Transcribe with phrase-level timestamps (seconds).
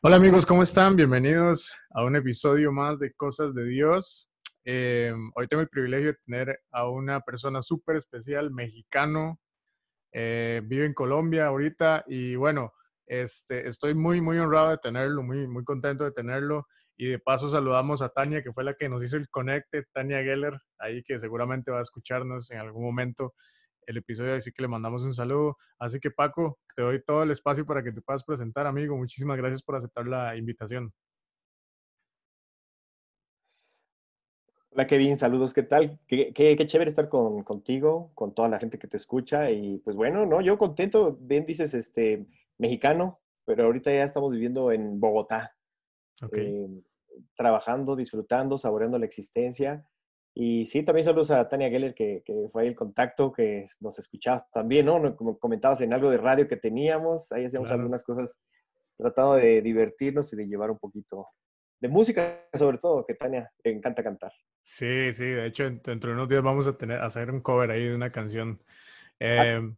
[0.00, 0.94] Hola amigos, ¿cómo están?
[0.94, 4.30] Bienvenidos a un episodio más de Cosas de Dios.
[4.64, 9.40] Eh, hoy tengo el privilegio de tener a una persona súper especial, mexicano,
[10.12, 12.72] eh, vive en Colombia ahorita y bueno,
[13.06, 16.68] este, estoy muy, muy honrado de tenerlo, muy, muy contento de tenerlo.
[16.96, 20.22] Y de paso saludamos a Tania, que fue la que nos hizo el conecte, Tania
[20.22, 23.34] Geller, ahí que seguramente va a escucharnos en algún momento
[23.88, 25.56] el episodio, así que le mandamos un saludo.
[25.78, 28.96] Así que Paco, te doy todo el espacio para que te puedas presentar, amigo.
[28.96, 30.92] Muchísimas gracias por aceptar la invitación.
[34.70, 35.98] Hola Kevin, saludos, ¿qué tal?
[36.06, 39.96] Qué, qué, chévere estar con, contigo, con toda la gente que te escucha y pues
[39.96, 42.26] bueno, no, yo contento, bien dices, este,
[42.58, 45.56] mexicano, pero ahorita ya estamos viviendo en Bogotá,
[46.32, 46.68] eh,
[47.34, 49.84] trabajando, disfrutando, saboreando la existencia
[50.34, 54.48] y sí, también saludos a Tania Geller, que, fue ahí el contacto, que nos escuchabas
[54.50, 55.16] también, ¿no?
[55.16, 58.38] Como comentabas en algo de radio que teníamos, ahí hacíamos algunas cosas
[58.96, 61.26] tratando de divertirnos y de llevar un poquito
[61.80, 64.32] de música, sobre todo, que Tania le encanta cantar.
[64.62, 67.70] Sí, sí, de hecho, dentro de unos días vamos a tener a hacer un cover
[67.70, 68.62] ahí de una canción.
[69.20, 69.76] Ah, em,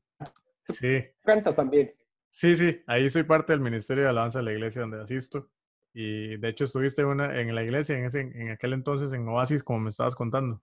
[0.68, 1.04] sí.
[1.22, 1.90] Cantas también.
[2.28, 5.50] Sí, sí, ahí soy parte del Ministerio de Alabanza de la iglesia donde asisto.
[5.92, 9.64] Y de hecho estuviste una, en la iglesia en, ese, en aquel entonces en Oasis,
[9.64, 10.62] como me estabas contando.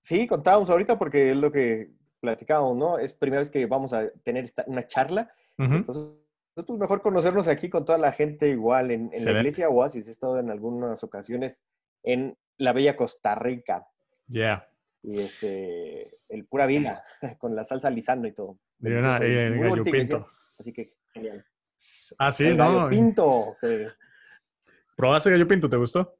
[0.00, 2.98] Sí, contábamos ahorita porque es lo que platicábamos, ¿no?
[2.98, 5.30] Es primera vez que vamos a tener esta, una charla.
[5.56, 6.12] Entonces,
[6.54, 10.06] pues mejor conocernos aquí con toda la gente igual en, en la iglesia Oasis.
[10.06, 11.64] He estado en algunas ocasiones
[12.04, 13.88] en la bella Costa Rica.
[14.26, 14.68] Ya.
[15.02, 17.02] Y este, el pura vila,
[17.38, 18.58] con la salsa lisano y todo.
[18.80, 20.28] Y el gallo pinto.
[20.58, 21.44] Así que genial.
[22.18, 22.74] Ah, sí, el ¿no?
[22.74, 23.56] Gallo pinto.
[24.98, 25.70] ¿Probaste gallo pinto?
[25.70, 26.18] ¿Te gustó?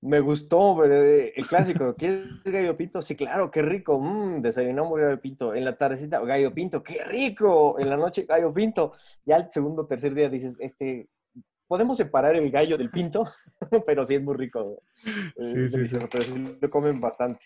[0.00, 1.94] Me gustó, eh, el clásico.
[1.98, 3.02] ¿Quieres gallo pinto?
[3.02, 4.00] Sí, claro, qué rico.
[4.00, 5.54] Mmm, desayunamos gallo pinto.
[5.54, 7.78] En la tardecita, gallo pinto, qué rico.
[7.78, 8.94] En la noche, gallo pinto.
[9.26, 11.10] Ya el segundo tercer día dices, este,
[11.66, 13.26] podemos separar el gallo del pinto,
[13.86, 14.80] pero sí es muy rico.
[15.38, 15.98] Sí, sí, sí.
[16.10, 17.44] Pero sí lo comen bastante.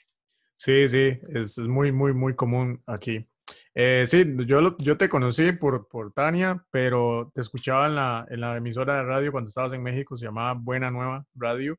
[0.55, 3.29] Sí, sí, es muy, muy, muy común aquí.
[3.75, 8.41] Eh, sí, yo, yo te conocí por, por Tania, pero te escuchaba en la, en
[8.41, 11.79] la emisora de radio cuando estabas en México, se llamaba Buena Nueva Radio.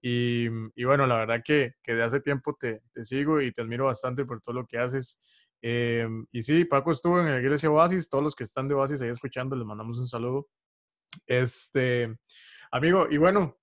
[0.00, 3.62] Y, y bueno, la verdad que, que, de hace tiempo te, te, sigo y te
[3.62, 5.20] admiro bastante por todo lo que haces.
[5.60, 9.00] Eh, y sí, Paco estuvo en la iglesia Oasis, todos los que están de Oasis
[9.02, 10.48] ahí escuchando, les mandamos un saludo.
[11.26, 12.16] Este,
[12.72, 13.56] amigo, y bueno,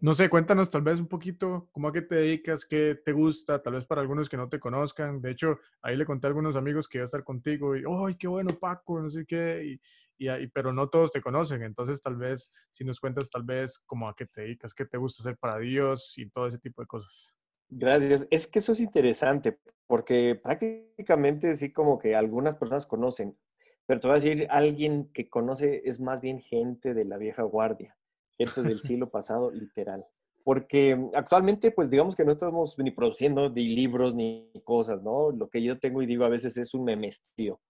[0.00, 3.60] no sé, cuéntanos tal vez un poquito cómo a qué te dedicas, qué te gusta,
[3.60, 5.20] tal vez para algunos que no te conozcan.
[5.20, 8.14] De hecho, ahí le conté a algunos amigos que iba a estar contigo y, ¡ay,
[8.16, 9.00] qué bueno, Paco!
[9.00, 9.80] No sé qué,
[10.18, 11.62] y, y, pero no todos te conocen.
[11.64, 14.98] Entonces, tal vez, si nos cuentas tal vez cómo a qué te dedicas, qué te
[14.98, 17.34] gusta hacer para Dios y todo ese tipo de cosas.
[17.68, 18.28] Gracias.
[18.30, 23.36] Es que eso es interesante porque prácticamente sí como que algunas personas conocen,
[23.84, 27.42] pero te voy a decir, alguien que conoce es más bien gente de la vieja
[27.42, 27.97] guardia
[28.38, 30.04] gente del siglo pasado, literal.
[30.44, 35.30] Porque actualmente, pues digamos que no estamos ni produciendo ni libros ni cosas, ¿no?
[35.30, 37.60] Lo que yo tengo y digo a veces es un memestrio.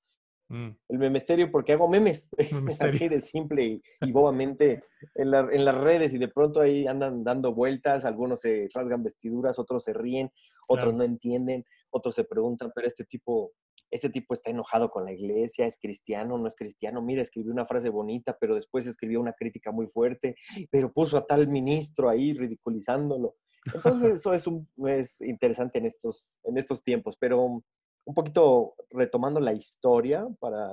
[0.50, 0.70] Mm.
[0.88, 2.30] El memesterio porque hago memes,
[2.80, 4.82] así de simple y, bobamente
[5.14, 9.58] en, en, las redes y de pronto ahí andan dando vueltas, algunos se rasgan vestiduras,
[9.58, 10.30] otros se ríen,
[10.66, 13.52] otros no entienden, otros se preguntan, pero este tipo
[13.90, 17.66] este tipo está enojado con la iglesia, es cristiano, no es cristiano, mira, escribió una
[17.66, 20.36] frase bonita, pero después escribió una crítica muy fuerte,
[20.70, 23.36] pero puso a tal ministro ahí ridiculizándolo.
[23.74, 27.62] Entonces eso es, un, es interesante en estos, en estos tiempos, pero
[28.08, 30.72] un poquito retomando la historia para,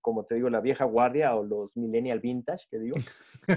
[0.00, 2.96] como te digo, la vieja guardia o los millennial vintage, que digo,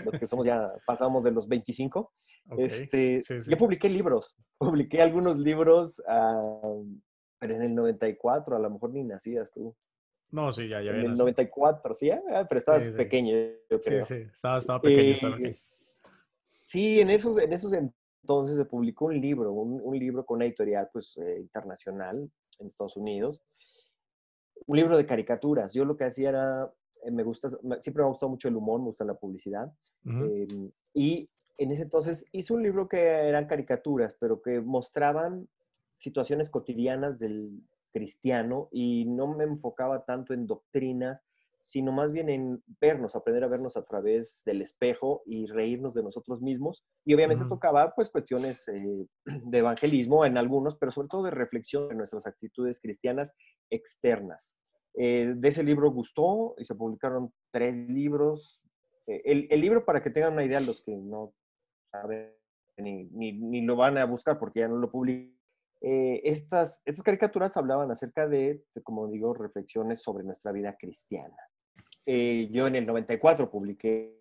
[0.05, 2.13] los que somos ya, pasamos de los 25.
[2.57, 6.03] Este, Yo publiqué libros, publiqué algunos libros
[7.45, 9.75] pero en el 94, a lo mejor ni nacías tú.
[10.31, 10.91] No, sí, ya, ya.
[10.91, 13.35] En el 94, sí, ah, pero estabas pequeño,
[13.69, 14.03] yo creo.
[14.03, 15.37] Sí, sí, estaba, estaba pequeño.
[15.37, 15.61] Eh,
[16.61, 20.89] sí, en esos, en esos entonces se publicó un libro, un, libro con una editorial
[20.91, 22.27] pues, eh, internacional
[22.59, 23.43] en Estados Unidos.
[24.65, 25.73] Un libro de caricaturas.
[25.73, 27.49] Yo lo que hacía era, eh, me gusta,
[27.79, 29.71] siempre me ha gustado mucho el humor, me gusta la publicidad.
[30.05, 31.27] Em, y
[31.57, 35.47] en ese entonces hice un libro que eran caricaturas, pero que mostraban
[35.95, 41.21] situaciones cotidianas del cristiano y no me enfocaba tanto en doctrinas,
[41.61, 46.03] sino más bien en vernos, aprender a vernos a través del espejo y reírnos de
[46.03, 46.83] nosotros mismos.
[47.05, 51.87] Y obviamente tocaba pues cuestiones eh, de evangelismo en algunos, pero sobre todo de reflexión
[51.87, 53.35] de nuestras actitudes cristianas
[53.71, 54.53] externas.
[54.93, 58.63] Eh, de ese libro gustó y se publicaron tres libros.
[59.07, 61.33] Eh, el, el, libro, para que tengan una idea, los que no
[61.91, 62.33] saben
[62.77, 65.34] ni, ni, ni lo van a buscar porque ya no lo publican,
[65.87, 71.37] eh, estas, estas caricaturas hablaban acerca de, como digo, reflexiones sobre nuestra vida cristiana.
[72.07, 74.19] eh, yo en el 94 publiqué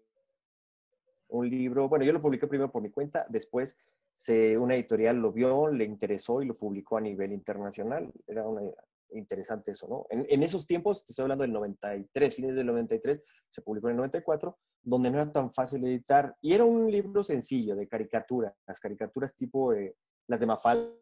[1.28, 3.78] un libro, bueno, yo lo publiqué primero por mi cuenta, después
[4.12, 8.12] se, una editorial lo vio, le interesó y lo publicó a nivel internacional.
[8.26, 8.60] Era una,
[9.12, 10.06] interesante eso, ¿no?
[10.10, 13.96] En, esos tiempos, te estoy hablando del 93, fines del 93, se publicó en el
[13.96, 16.37] 94, donde no era tan fácil editar.
[16.43, 19.96] Y era un libro sencillo de caricatura, las caricaturas tipo eh,
[20.26, 20.93] las de Mafalda,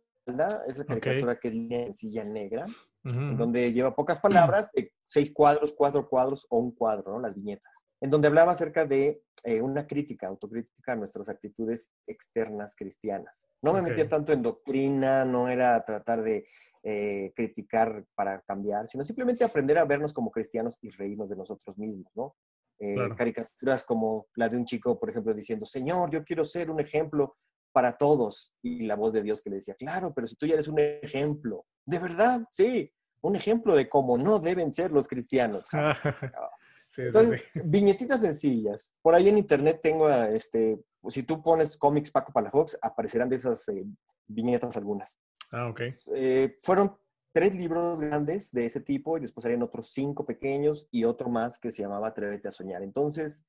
[0.66, 2.66] esa caricatura que es sencilla negra,
[3.02, 4.70] donde lleva pocas palabras,
[5.04, 7.20] seis cuadros, cuatro cuadros o un cuadro, ¿no?
[7.20, 12.74] Las viñetas en donde hablaba acerca de eh, una crítica, autocrítica a nuestras actitudes externas
[12.74, 13.46] cristianas.
[13.62, 16.48] No me metía tanto en doctrina, no era tratar de
[16.82, 21.78] eh, criticar para cambiar, sino simplemente aprender a vernos como cristianos y reírnos de nosotros
[21.78, 22.34] mismos, ¿no?
[22.80, 26.80] Eh, caricaturas como la de un chico, por ejemplo, diciendo, Señor, yo quiero ser un
[26.80, 27.36] ejemplo
[27.72, 28.54] para todos.
[28.62, 30.78] Y la voz de Dios que le decía, claro, pero si tú ya eres un
[30.78, 32.92] ejemplo, de verdad, sí,
[33.22, 35.68] un ejemplo de cómo no deben ser los cristianos.
[36.96, 38.92] Entonces, viñetitas sencillas.
[39.00, 40.78] Por ahí en internet tengo, este,
[41.08, 43.84] si tú pones cómics Paco Palafox, aparecerán de esas eh,
[44.26, 45.18] viñetas algunas.
[45.52, 45.80] Ah, ok.
[46.14, 46.96] Eh, fueron
[47.32, 51.58] tres libros grandes de ese tipo y después harían otros cinco pequeños y otro más
[51.58, 52.82] que se llamaba Atrévete a Soñar.
[52.82, 53.46] Entonces,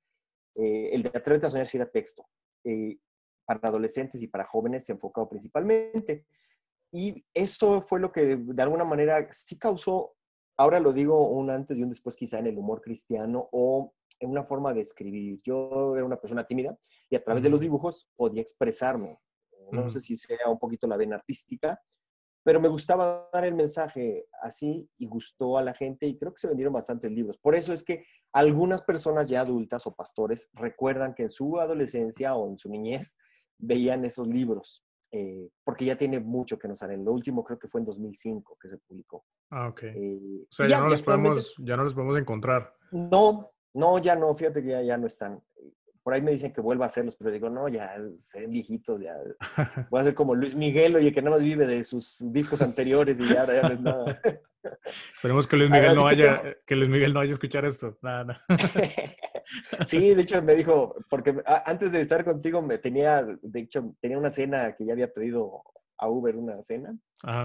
[0.56, 2.26] eh, el de Atrévete a Soñar sí era texto.
[3.45, 6.25] Para adolescentes y para jóvenes se enfocado principalmente.
[6.92, 10.16] Y eso fue lo que de alguna manera sí causó
[10.57, 14.30] ahora lo digo un antes y un después quizá en el humor cristiano o en
[14.30, 15.42] una forma de escribir.
[15.44, 16.78] Yo era una persona tímida
[17.10, 19.19] y a través de los dibujos podía expresarme.
[19.72, 21.81] No sé si sea un poquito la vena artística,
[22.44, 26.40] pero me gustaba dar el mensaje así y gustó a la gente y creo que
[26.40, 27.38] se vendieron bastantes libros.
[27.38, 32.36] Por eso es que algunas personas ya adultas o pastores recuerdan que en su adolescencia
[32.36, 33.18] o en su niñez
[33.58, 34.84] veían esos libros.
[35.12, 37.06] Eh, porque ya tiene mucho que nos salen.
[37.06, 39.26] Lo último creo que fue en 2005 que se publicó.
[39.52, 39.84] Ah, ok.
[39.84, 42.74] Eh, o sea, ya, no los podemos, ya no los podemos encontrar.
[42.92, 45.40] No, no, ya no, fíjate que ya, ya no están.
[46.04, 49.16] Por ahí me dicen que vuelva a hacerlos, pero digo, no, ya se viejitos, ya.
[49.90, 53.20] Voy a ser como Luis Miguel, oye, que nada más vive de sus discos anteriores
[53.20, 54.22] y ya, ya no es nada.
[55.16, 56.76] Esperemos que Luis Miguel no haya, que...
[56.76, 57.98] Luis Miguel no vaya a escuchar esto.
[58.02, 58.46] Nada, nada.
[59.88, 64.18] sí, de hecho me dijo, porque antes de estar contigo me tenía, de hecho, tenía
[64.18, 65.64] una cena que ya había pedido
[65.98, 66.96] a Uber una cena.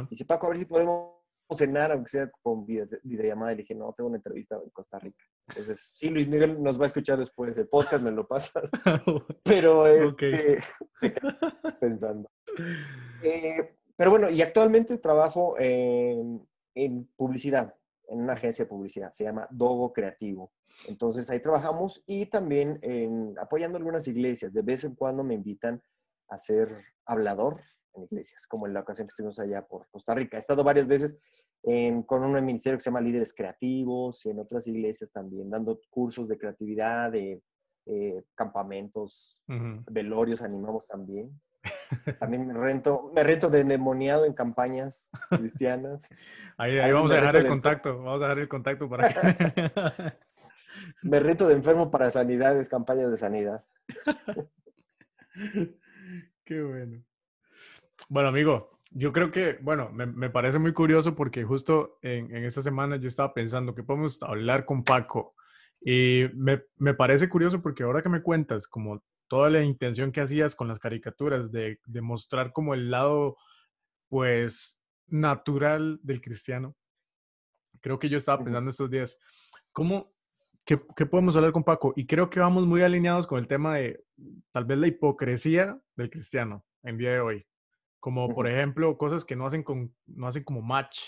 [0.07, 1.18] Y dice, Paco, a ver si podemos
[1.55, 3.53] cenar, aunque sea con videollamada.
[3.53, 5.25] Y le dije, no, tengo una entrevista en Costa Rica.
[5.49, 7.57] Entonces, sí, Luis Miguel nos va a escuchar después.
[7.59, 8.71] El podcast me lo pasas.
[9.45, 10.61] Pero es este,
[11.81, 12.31] pensando.
[13.23, 16.47] Eh, pero bueno, y actualmente trabajo en,
[16.77, 17.75] en publicidad,
[18.07, 19.13] en una agencia de publicidad.
[19.13, 20.53] Se llama Dogo Creativo.
[20.87, 24.53] Entonces ahí trabajamos y también en, apoyando algunas iglesias.
[24.53, 25.83] De vez en cuando me invitan
[26.29, 27.61] a ser hablador
[27.95, 30.37] en iglesias, como en la ocasión que estuvimos allá por Costa Rica.
[30.37, 31.19] He estado varias veces
[32.07, 36.29] con un ministerio que se llama Líderes Creativos y en otras iglesias también, dando cursos
[36.29, 37.43] de creatividad, de
[37.87, 41.31] eh, campamentos, velorios, animamos también.
[42.21, 46.09] También me rento, me rento de endemoniado en campañas cristianas.
[46.57, 50.13] Ahí, vamos a dejar el contacto, vamos a dejar el contacto para que...
[51.03, 53.65] Me reto de enfermo para sanidades, campañas de sanidad.
[56.45, 57.03] Qué bueno.
[58.09, 62.97] Bueno, amigo, yo creo que, bueno, me, parece muy curioso porque justo en, esta semana
[62.97, 65.35] yo estaba pensando que podemos hablar con Paco.
[65.81, 70.21] Y me, me, parece curioso porque ahora que me cuentas como toda la intención que
[70.21, 73.37] hacías con las caricaturas de, de mostrar como el lado,
[74.09, 76.75] pues, natural del cristiano,
[77.81, 79.17] creo que yo estaba pensando estos días,
[79.73, 80.13] ¿cómo,
[80.69, 81.95] ¿Qué, podemos hablar con Paco?
[81.97, 84.05] Y creo que vamos muy alineados con el tema de
[84.53, 87.47] tal vez la hipocresía del cristiano en día de hoy.
[88.01, 91.01] Como por ejemplo, cosas que no hacen, con, no hacen como match,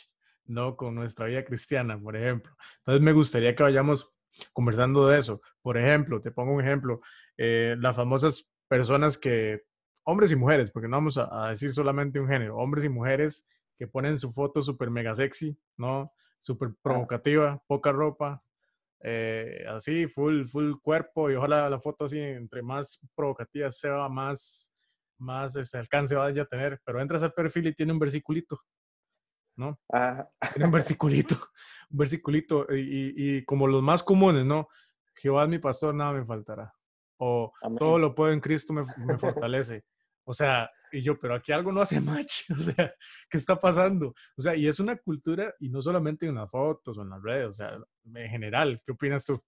[0.44, 0.76] ¿no?
[0.76, 2.56] Con nuestra vida cristiana, por ejemplo.
[2.78, 4.12] Entonces me gustaría que vayamos
[4.52, 5.40] conversando de eso.
[5.62, 7.00] Por ejemplo, te pongo un ejemplo,
[7.37, 9.62] eh, las famosas personas que,
[10.04, 13.47] hombres y mujeres, porque no vamos a, a, decir solamente un género, hombres y mujeres
[13.76, 16.12] que ponen su foto súper mega sexy, ¿no?
[16.40, 18.42] Súper provocativa, poca ropa,
[19.02, 24.73] eh, así, full, full cuerpo y ojalá la foto así, entre más provocativa sea, más,
[25.20, 26.80] más este alcance vaya a tener.
[26.84, 28.60] Pero entras al perfil y tiene un versiculito,
[29.56, 29.78] ¿no?
[29.92, 30.28] Ah.
[30.52, 31.36] Tiene un versiculito,
[31.90, 32.66] un versiculito.
[32.70, 34.68] Y, y, como los más comunes, ¿no?
[35.14, 36.74] Jehová es mi pastor, nada me faltará.
[37.18, 39.84] O todo lo puedo en Cristo me, me fortalece.
[40.24, 42.94] O sea, y yo, pero aquí algo no hace match, o sea,
[43.28, 44.14] ¿qué está pasando?
[44.36, 47.22] O sea, y es una cultura, y no solamente en las fotos o en las
[47.22, 47.78] redes, o sea,
[48.14, 49.40] en general, ¿qué opinas tú?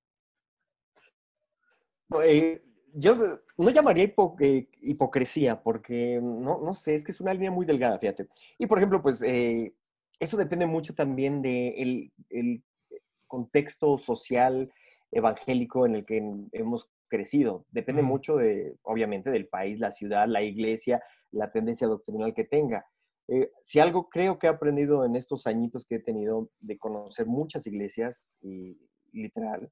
[2.22, 2.62] Eh,
[2.94, 7.66] yo no llamaría eh, hipocresía, porque no, no sé, es que es una línea muy
[7.66, 8.28] delgada, fíjate.
[8.58, 9.74] Y por ejemplo, pues eh,
[10.18, 12.62] eso depende mucho también del de el
[13.26, 14.70] contexto social,
[15.10, 16.22] evangélico en el que
[16.52, 17.66] hemos crecido.
[17.70, 22.86] Depende mucho de, obviamente, del país, la ciudad, la iglesia, la tendencia doctrinal que tenga.
[23.28, 27.26] Eh, si algo creo que he aprendido en estos añitos que he tenido de conocer
[27.26, 28.76] muchas iglesias y
[29.12, 29.70] literal,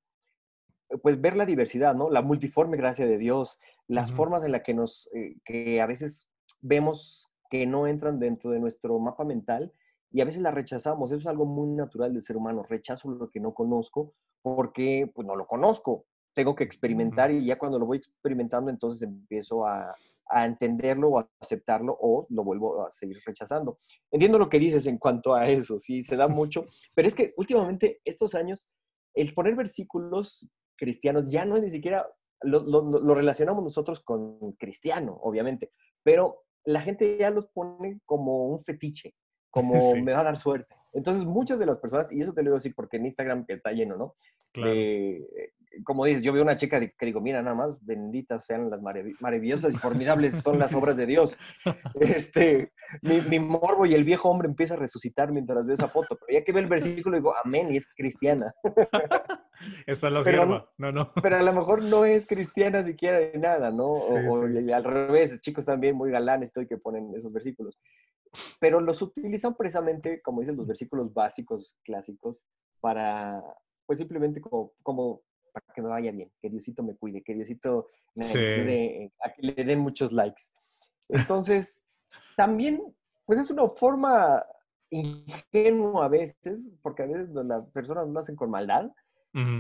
[1.03, 2.11] pues ver la diversidad, ¿no?
[2.11, 6.29] La multiforme gracia de Dios, las formas en las que nos, eh, que a veces
[6.61, 9.73] vemos que no entran dentro de nuestro mapa mental
[10.11, 11.11] y a veces las rechazamos.
[11.11, 12.65] Eso es algo muy natural del ser humano.
[12.69, 16.07] Rechazo lo que no conozco porque pues no lo conozco.
[16.33, 19.95] Tengo que experimentar y ya cuando lo voy experimentando entonces empiezo a,
[20.31, 23.79] a entenderlo o a aceptarlo o lo vuelvo a seguir rechazando.
[24.11, 27.35] Entiendo lo que dices en cuanto a eso, sí, se da mucho, pero es que
[27.37, 28.69] últimamente estos años
[29.15, 30.49] el poner versículos
[30.81, 32.09] cristianos ya no es ni siquiera,
[32.41, 35.73] lo, lo, relacionamos nosotros con cristiano, obviamente,
[36.03, 39.15] pero la gente ya los pone como un fetiche,
[39.51, 40.75] como me va a dar suerte.
[40.93, 43.73] Entonces, muchas de las personas, y eso te lo digo así porque en Instagram está
[43.73, 44.15] lleno, ¿no?
[44.53, 44.71] Claro
[45.85, 49.75] como dices, yo veo una chica que digo, mira, nada más, benditas sean las maravillosas
[49.75, 51.39] y formidables son las obras de Dios.
[52.01, 56.39] Este, mi, morbo y el viejo hombre empieza a resucitar mientras veo esa foto, pero
[56.39, 58.53] ya que ve el versículo digo, amén, y es cristiana.
[59.87, 61.13] Esa es la pero, no, no.
[61.23, 63.89] Pero a lo mejor no es cristiana siquiera de nada, ¿no?
[63.89, 67.79] o, al revés, chicos también muy galanes estoy que ponen esos versículos.
[68.61, 72.47] Pero los utilizan precisamente, como dicen, los versículos básicos, clásicos,
[72.81, 73.43] para,
[73.87, 75.23] pues simplemente como, como
[75.53, 79.43] para que me vaya bien, que Diosito me cuide, que Diosito me ayude a que
[79.43, 80.43] le den muchos likes.
[81.09, 81.85] Entonces,
[82.37, 82.83] también,
[83.25, 84.45] pues es una forma
[84.91, 88.91] ingenua a veces, porque a veces las personas lo hacen con maldad,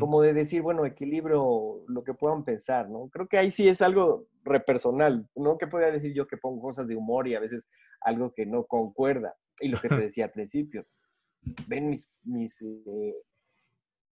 [0.00, 3.08] como de decir, bueno, equilibrio lo que puedan pensar, ¿no?
[3.08, 5.58] Creo que ahí sí es algo repersonal, ¿no?
[5.58, 7.68] Que podría decir yo que pongo cosas de humor y a veces
[8.00, 9.36] algo que no concuerda.
[9.60, 10.86] Y lo que te decía al principio,
[11.66, 13.16] ven mis, mis, eh,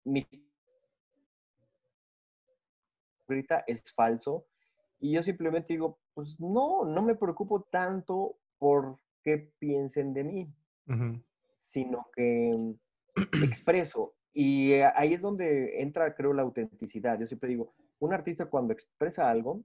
[0.06, 0.28] mis
[3.68, 4.46] es falso.
[5.00, 10.54] Y yo simplemente digo, pues no, no me preocupo tanto por qué piensen de mí,
[11.56, 12.76] sino que
[13.44, 14.14] expreso.
[14.34, 17.20] Y eh, ahí es donde entra, creo, la autenticidad.
[17.20, 19.64] Yo siempre digo, un artista cuando expresa algo,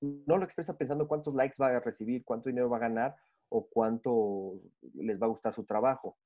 [0.00, 3.16] no lo expresa pensando cuántos likes va a recibir, cuánto dinero va a ganar
[3.48, 4.60] o cuánto
[4.94, 6.16] les va a gustar su trabajo.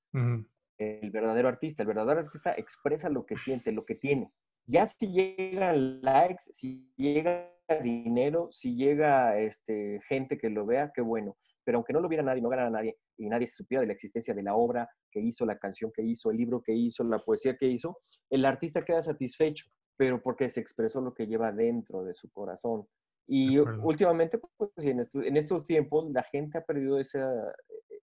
[0.79, 4.33] El verdadero artista, el verdadero artista expresa lo que siente, lo que tiene.
[4.67, 7.51] Ya si llegan likes, si llega
[7.83, 11.37] dinero, si llega este, gente que lo vea, qué bueno.
[11.65, 14.35] Pero aunque no lo viera nadie, no ganara nadie, y nadie supiera de la existencia
[14.35, 17.57] de la obra que hizo, la canción que hizo, el libro que hizo, la poesía
[17.57, 17.99] que hizo,
[18.31, 22.87] el artista queda satisfecho, pero porque se expresó lo que lleva dentro de su corazón.
[23.27, 27.31] Y últimamente, pues, en, estos, tiempos, la gente ha perdido esa,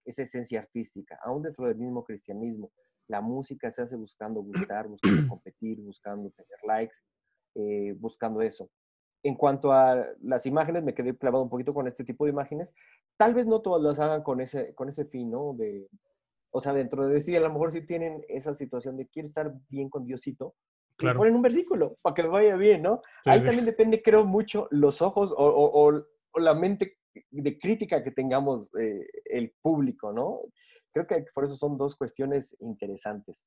[0.06, 2.72] esa esencia artística, aún dentro del mismo cristianismo
[3.10, 6.98] la música se hace buscando gustar, buscando competir, buscando tener likes,
[7.56, 8.70] eh, buscando eso.
[9.24, 12.74] En cuanto a las imágenes, me quedé clavado un poquito con este tipo de imágenes.
[13.18, 15.54] Tal vez no todas las hagan con ese, con ese fin, ¿no?
[15.54, 15.90] De,
[16.52, 19.54] o sea, dentro de sí, a lo mejor sí tienen esa situación de quiere estar
[19.68, 20.56] bien con Diosito,
[21.00, 21.20] claro.
[21.20, 23.01] ponen un versículo para que vaya bien, ¿no?
[23.25, 25.88] Ahí también depende, creo, mucho los ojos o, o,
[26.32, 27.00] o la mente
[27.32, 30.41] de crítica que tengamos eh, el público, ¿no?
[30.91, 33.46] Creo que por eso son dos cuestiones interesantes.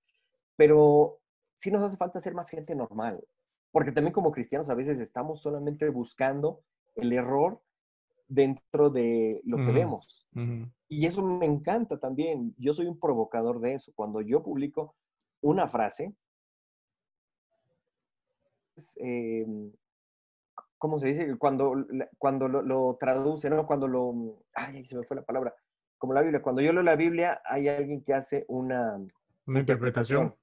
[0.56, 1.20] Pero
[1.54, 3.22] sí nos hace falta ser más gente normal,
[3.70, 6.62] porque también como cristianos a veces estamos solamente buscando
[6.94, 7.60] el error
[8.28, 10.26] dentro de lo que vemos.
[10.88, 12.54] Y eso me encanta también.
[12.58, 13.92] Yo soy un provocador de eso.
[13.94, 14.96] Cuando yo publico
[15.42, 16.14] una frase,
[18.96, 19.46] eh,
[20.78, 21.36] ¿cómo se dice?
[21.38, 21.74] Cuando,
[22.18, 23.66] cuando lo, lo, traduce, ¿no?
[23.66, 24.44] Cuando lo...
[24.54, 25.54] Ay, se me fue la palabra
[26.02, 26.42] como la Biblia.
[26.42, 28.98] Cuando yo leo la Biblia, hay alguien que hace una,
[29.46, 30.34] una interpretación.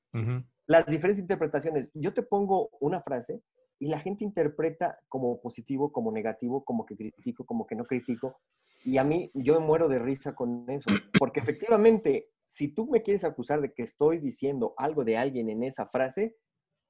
[0.68, 1.92] Las diferentes interpretaciones.
[1.94, 3.42] Yo te pongo una frase
[3.78, 8.40] y la gente interpreta como positivo, como negativo, como que critico, como que no critico.
[8.86, 10.90] Y a mí, yo me muero de risa con eso.
[11.20, 15.64] Porque efectivamente, si tú me quieres acusar de que estoy diciendo algo de alguien en
[15.64, 16.38] esa frase,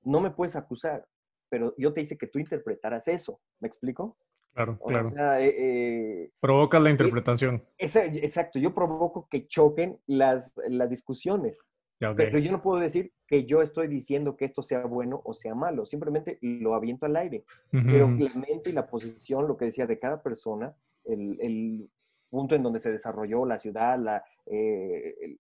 [0.03, 1.07] no me puedes acusar.
[1.49, 3.39] Pero yo te hice que tú interpretaras eso.
[3.59, 4.17] ¿Me explico?
[4.53, 5.09] Claro, claro.
[5.09, 7.63] Sea, eh, eh Provoca la interpretación.
[7.77, 11.61] exacto, yo provoco que choquen las, las discusiones.
[11.99, 15.53] Pero yo no puedo decir que yo estoy diciendo que esto sea bueno o sea
[15.53, 17.43] malo, simplemente lo aviento al aire.
[17.71, 21.89] Pero la mente y la posición, lo que decía de cada persona, el, el
[22.29, 25.37] punto en donde se desarrolló la ciudad, la, eh,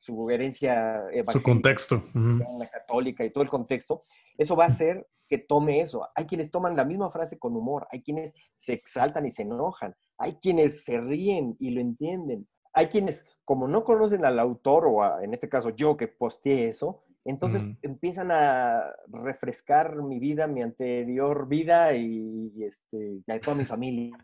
[0.00, 4.02] su herencia su contexto, la católica y todo el contexto,
[4.36, 6.06] eso va a hacer que tome eso.
[6.16, 9.94] Hay quienes toman la misma frase con humor, hay quienes se exaltan y se enojan,
[10.18, 15.20] hay quienes se ríen y lo entienden, hay quienes, como no conocen al autor o
[15.20, 21.46] en este caso yo que posteé eso, Entonces empiezan a refrescar mi vida, mi anterior
[21.46, 24.16] vida y, este, toda mi familia.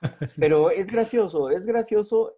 [0.40, 2.34] Pero es gracioso, es gracioso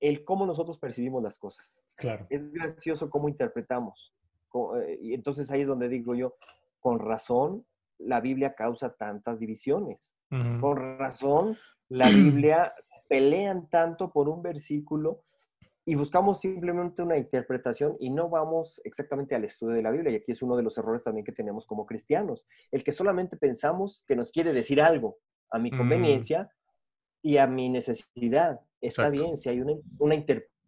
[0.00, 1.84] el cómo nosotros percibimos las cosas.
[1.94, 2.26] Claro.
[2.28, 4.12] Es gracioso cómo interpretamos.
[4.54, 6.34] Eh, y entonces ahí es donde digo yo,
[6.82, 7.64] con razón,
[7.98, 10.14] la Biblia causa tantas divisiones.
[10.60, 11.56] Con razón,
[11.88, 12.74] la Biblia
[13.08, 15.22] pelean tanto por un versículo
[15.84, 20.12] y buscamos simplemente una interpretación y no vamos exactamente al estudio de la Biblia.
[20.12, 23.36] Y aquí es uno de los errores también que tenemos como cristianos, el que solamente
[23.36, 25.18] pensamos que nos quiere decir algo
[25.50, 25.76] a mi mm.
[25.76, 26.50] conveniencia
[27.22, 28.60] y a mi necesidad.
[28.80, 30.14] Está bien, si hay una, una,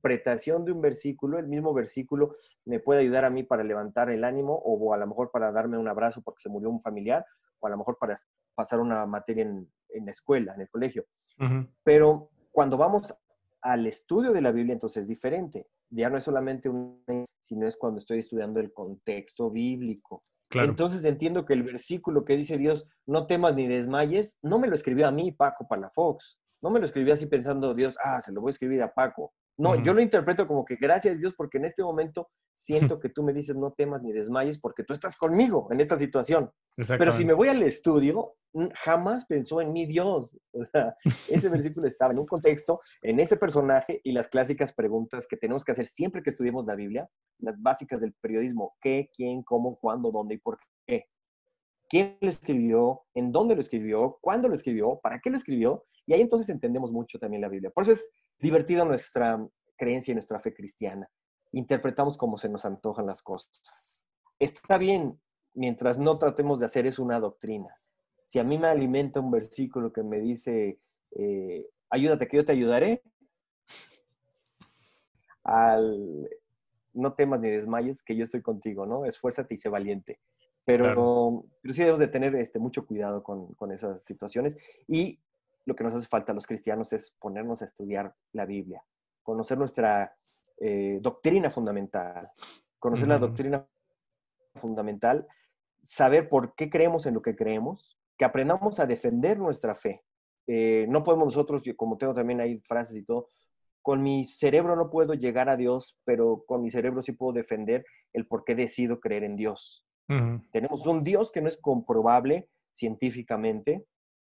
[0.05, 2.33] interpretación de un versículo, el mismo versículo
[2.67, 5.79] me puede ayudar a mí para levantar el ánimo o a lo mejor para darme
[5.79, 7.25] un abrazo porque se murió un familiar
[7.61, 8.17] o a lo mejor para
[8.55, 11.05] pasar una materia en, en la escuela, en el colegio.
[11.83, 13.15] Pero cuando vamos
[13.63, 15.67] al estudio de la Biblia, entonces es diferente.
[15.91, 17.03] Ya no es solamente un,
[17.41, 20.23] sino es cuando estoy estudiando el contexto bíblico.
[20.51, 24.75] Entonces entiendo que el versículo que dice Dios, no temas ni desmayes, no me lo
[24.75, 26.39] escribió a mí Paco Palafox.
[26.63, 29.33] No me lo escribió así pensando Dios, ah, se lo voy a escribir a Paco.
[29.57, 33.09] No, yo lo interpreto como que gracias a Dios porque en este momento siento que
[33.09, 36.51] tú me dices no temas ni desmayes porque tú estás conmigo en esta situación.
[36.77, 38.35] Pero si me voy al estudio,
[38.75, 40.37] jamás pensó en mi Dios.
[40.55, 40.97] O sea,
[41.29, 45.65] ese versículo estaba en un contexto, en ese personaje y las clásicas preguntas que tenemos
[45.65, 47.09] que hacer siempre que estudiemos la Biblia,
[47.39, 51.09] las básicas del periodismo, qué, quién, cómo, cuándo, dónde y por qué.
[51.95, 53.05] ¿Quién lo escribió?
[53.15, 54.19] ¿En dónde lo escribió?
[54.21, 54.99] ¿Cuándo lo escribió?
[55.01, 55.85] ¿Para qué lo escribió?
[56.07, 57.71] Y ahí entonces entendemos mucho también la Biblia.
[57.71, 58.11] Por eso es
[58.41, 59.39] divertida nuestra
[59.77, 61.09] creencia y nuestra fe cristiana.
[61.53, 64.05] Interpretamos como se nos antojan las cosas.
[64.41, 65.21] Está bien
[65.53, 67.73] mientras no tratemos de hacer eso una doctrina.
[68.27, 70.81] Si a mí me alimenta un versículo que me dice,
[71.13, 73.05] eh, ayúdate que yo te ayudaré,
[75.45, 76.29] al,
[76.93, 79.05] no temas ni desmayes, que yo estoy contigo, ¿no?
[79.05, 80.19] Esfuérzate y sé valiente.
[80.65, 84.57] Pero, pero sí debemos de tener este, mucho cuidado con, con, esas situaciones.
[84.89, 85.21] Y
[85.67, 88.83] lo que nos hace falta a los cristianos es ponernos a estudiar la Biblia,
[89.23, 90.17] conocer nuestra
[90.59, 92.31] eh, doctrina fundamental,
[92.79, 93.67] conocer la doctrina
[94.55, 95.27] fundamental,
[95.83, 100.03] saber por qué creemos en lo que creemos, que aprendamos a defender nuestra fe.
[100.47, 103.29] Eh, no podemos nosotros, como tengo también ahí frases y todo,
[103.83, 107.85] con mi cerebro no puedo llegar a Dios, pero con mi cerebro sí puedo defender
[108.13, 109.85] el por qué decido creer en Dios.
[110.07, 113.87] Tenemos un Dios que no es comprobable científicamente,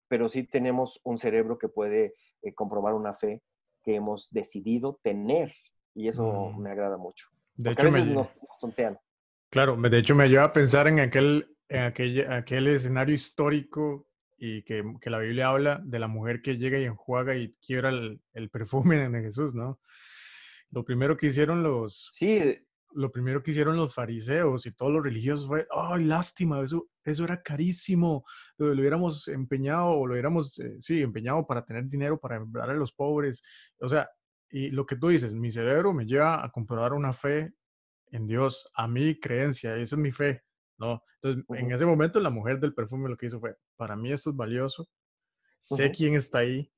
[0.08, 3.42] pero sí tenemos un cerebro que puede eh, comprobar una fe
[3.82, 5.52] que hemos decidido tener
[5.94, 6.60] y eso mm.
[6.60, 7.28] me agrada mucho.
[7.54, 8.28] De hecho, a veces nos,
[8.60, 8.98] tontean.
[9.50, 14.62] Claro, de hecho me lleva a pensar en aquel, en aquel, aquel escenario histórico y
[14.64, 18.20] que, que, la Biblia habla de la mujer que llega y enjuaga y quiebra el,
[18.34, 19.80] el perfume de Jesús, ¿no?
[20.70, 22.08] Lo primero que hicieron los...
[22.12, 22.58] Sí,
[22.96, 26.62] lo primero que hicieron los fariseos y todos los religiosos fue, ¡ay, lástima!
[26.62, 28.24] Eso, eso era carísimo.
[28.56, 32.74] Lo, hubiéramos empeñado o lo hubiéramos, eh, sí, empeñado para tener dinero para dar a
[32.74, 33.42] los pobres.
[33.80, 34.08] O sea,
[34.50, 37.52] y lo que tú dices, mi cerebro me lleva a comprobar una fe
[38.12, 40.42] en Dios, a mi creencia, esa es mi fe,
[40.78, 41.02] ¿no?
[41.20, 44.30] Entonces, en ese momento la mujer del perfume lo que hizo fue, para mí esto
[44.30, 44.88] es valioso,
[45.58, 46.72] sé quién está ahí,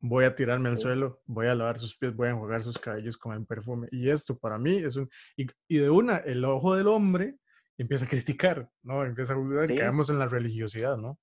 [0.00, 3.16] voy a tirarme al suelo, voy a lavar sus pies, voy a enjuagar sus cabellos
[3.16, 3.88] con el perfume.
[3.90, 5.08] Y esto para mí es un...
[5.36, 7.36] Y, y de una, el ojo del hombre
[7.76, 9.04] empieza a criticar, ¿no?
[9.04, 11.18] Empieza a dudar y caemos en la religiosidad, ¿no?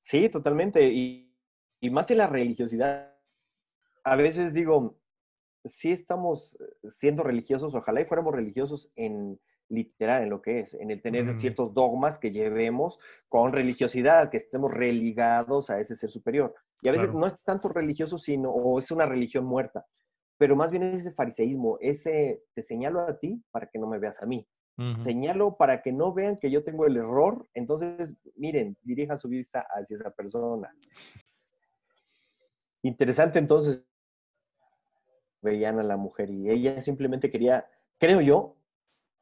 [0.00, 0.88] Sí, totalmente.
[0.88, 1.34] Y,
[1.80, 3.14] y más en la religiosidad.
[4.04, 4.98] A veces digo,
[5.64, 10.92] sí estamos siendo religiosos, ojalá y fuéramos religiosos en literal en lo que es, en
[10.92, 16.54] el tener ciertos dogmas que llevemos con religiosidad, que estemos religados a ese ser superior.
[16.82, 19.86] Y a veces no es tanto religioso, sino, o es una religión muerta,
[20.38, 23.98] pero más bien es ese fariseísmo, ese te señalo a ti para que no me
[23.98, 24.46] veas a mí.
[25.00, 29.66] Señalo para que no vean que yo tengo el error, entonces, miren, dirijan su vista
[29.70, 30.70] hacia esa persona.
[32.82, 33.82] Interesante entonces,
[35.40, 37.66] veían a la mujer y ella simplemente quería,
[37.98, 38.56] creo yo,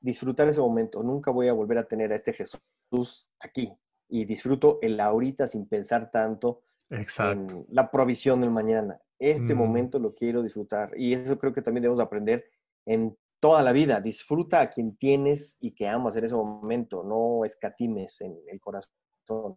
[0.01, 1.05] disfrutar ese momento.
[1.05, 3.73] Nunca voy a volver a tener a este Jesús aquí.
[4.09, 9.01] Y disfruto el ahorita sin pensar tanto en la provisión del mañana.
[9.18, 9.59] Este mm.
[9.59, 10.92] momento lo quiero disfrutar.
[10.97, 12.44] Y eso creo que también debemos aprender
[12.87, 14.01] en toda la vida.
[14.01, 17.03] Disfruta a quien tienes y que amas en ese momento.
[17.05, 19.57] No escatimes en el corazón.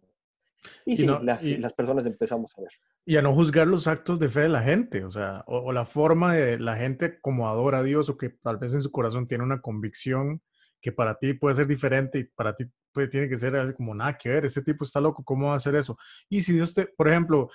[0.84, 2.70] Y, sí, las, personas empezamos a ver.
[3.04, 5.86] Y a no juzgar los actos de fe de la gente, o sea, o, la
[5.86, 9.28] forma de la gente como adora a Dios o que tal vez en su corazón
[9.28, 10.42] tiene una convicción
[10.80, 12.64] que para ti puede ser diferente y para ti
[12.98, 15.52] puede, tiene que ser así como nada que ver, ese tipo está loco, ¿cómo va
[15.54, 15.96] a hacer eso?
[16.28, 17.50] Y si Dios te, por ejemplo,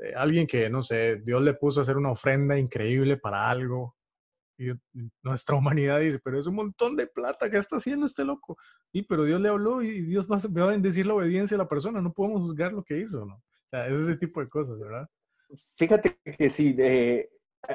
[0.00, 3.96] eh, alguien que, no sé, Dios le puso a hacer una ofrenda increíble para algo
[4.56, 4.70] Y
[5.22, 8.56] nuestra humanidad dice, pero es un montón de plata que está haciendo este loco.
[8.92, 12.00] Y pero Dios le habló y Dios va a bendecir la obediencia de la persona,
[12.00, 13.34] no podemos juzgar lo que hizo, ¿no?
[13.34, 15.06] O sea, es ese tipo de cosas, ¿verdad?
[15.76, 17.28] Fíjate que sí, eh,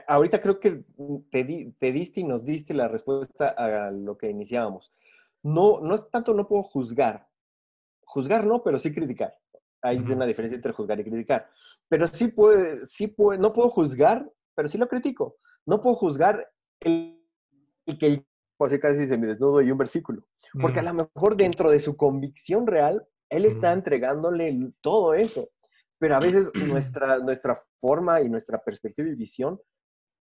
[0.08, 0.84] ahorita creo que
[1.30, 4.92] te, te diste y nos diste la respuesta a lo que iniciábamos.
[5.44, 7.28] No, no es tanto no puedo juzgar.
[8.06, 9.36] Juzgar no, pero sí criticar.
[9.82, 11.50] Hay una diferencia entre juzgar y criticar.
[11.90, 15.36] Pero sí puede, sí puede, no puedo juzgar, pero sí lo critico.
[15.66, 17.22] No puedo juzgar el,
[17.86, 18.26] el que el
[18.66, 20.26] así casi se me desnudo y un versículo.
[20.62, 25.50] Porque a lo mejor dentro de su convicción real, él está entregándole todo eso.
[26.00, 29.60] Pero a veces nuestra, nuestra forma y nuestra perspectiva y visión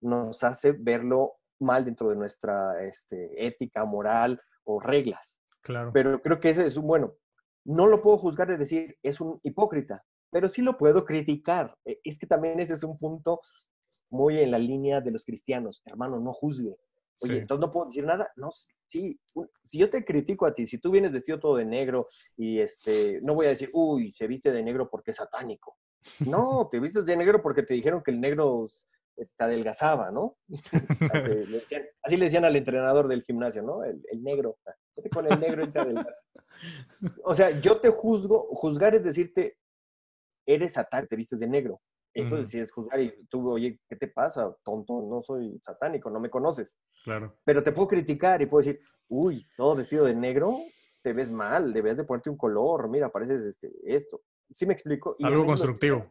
[0.02, 5.40] nos hace verlo mal dentro de nuestra este, ética, moral o reglas.
[5.62, 5.90] Claro.
[5.92, 7.14] Pero creo que ese es un bueno.
[7.64, 11.76] No lo puedo juzgar de decir es un hipócrita, pero sí lo puedo criticar.
[11.84, 13.40] E, es que también ese es un punto
[14.10, 15.82] muy en la línea de los cristianos.
[15.84, 16.76] Hermano, no juzgue.
[17.22, 18.30] Oye, entonces no puedo decir nada.
[18.36, 18.50] No,
[18.86, 19.18] sí.
[19.62, 23.20] Si yo te critico a ti, si tú vienes vestido todo de negro y este,
[23.22, 25.76] no voy a decir, uy, se viste de negro porque es satánico.
[26.20, 28.68] No, te vistes de negro porque te dijeron que el negro
[29.16, 30.36] te adelgazaba, ¿no?
[32.02, 33.82] así le decían al entrenador del gimnasio, ¿no?
[33.84, 34.58] El, negro.
[35.12, 36.22] Con el negro y te adelgaza.
[37.24, 39.58] O sea, yo te juzgo, juzgar es decirte,
[40.46, 41.80] eres satánico, te vistes de negro.
[42.14, 44.54] Eso sí es juzgar y tú, oye, ¿qué te pasa?
[44.64, 46.78] Tonto, no soy satánico, no me conoces.
[47.04, 47.36] Claro.
[47.44, 50.58] Pero te puedo criticar y puedo decir, uy, todo vestido de negro,
[51.02, 54.22] te ves mal, debes de ponerte un color, mira, pareces este, esto.
[54.50, 55.14] ¿Sí me explico?
[55.22, 56.10] Algo constructivo.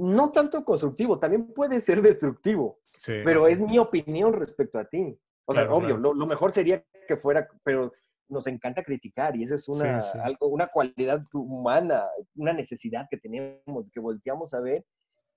[0.00, 2.80] No tanto constructivo, también puede ser destructivo.
[2.96, 3.14] Sí.
[3.24, 5.18] Pero es mi opinión respecto a ti.
[5.46, 7.92] O sea, obvio, Lo, lo, mejor sería que fuera, pero
[8.28, 13.90] nos encanta criticar y esa es una, Algo, una cualidad humana, una necesidad que tenemos,
[13.92, 14.84] que volteamos a ver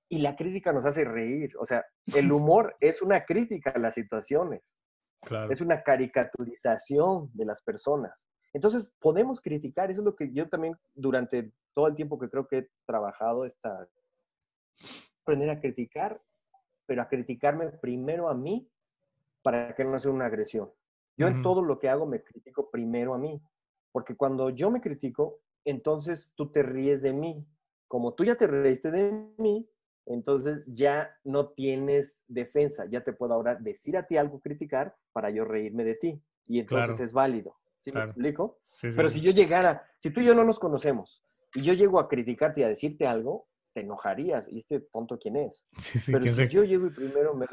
[0.10, 1.54] y la crítica nos hace reír.
[1.60, 4.62] O sea, el humor es una crítica a las situaciones.
[5.49, 8.28] Es una caricaturización de las personas.
[8.54, 12.45] Entonces, podemos criticar, eso es lo que yo también durante todo el tiempo que creo
[12.47, 13.88] que he trabajado, esta,
[15.22, 16.22] aprender a criticar,
[16.86, 18.70] pero a criticarme primero a mí
[19.42, 20.72] para que no sea una agresión.
[21.16, 23.42] Yo en todo lo que hago me critico primero a mí,
[23.92, 27.46] porque cuando yo me critico, entonces tú te ríes de mí.
[27.88, 29.70] Como tú ya te reíste de mí,
[30.06, 35.30] entonces ya no tienes defensa, ya te puedo ahora decir a ti algo, criticar, para
[35.30, 36.22] yo reírme de ti.
[36.48, 37.56] Y entonces es válido.
[37.80, 38.60] ¿Sí me explico?
[38.82, 42.08] Pero si yo llegara, si tú y yo no nos conocemos, y yo llego a
[42.08, 44.48] criticarte y a decirte algo, te enojarías.
[44.50, 45.64] ¿Y este tonto quién es?
[46.12, 47.46] Pero si yo llego y primero me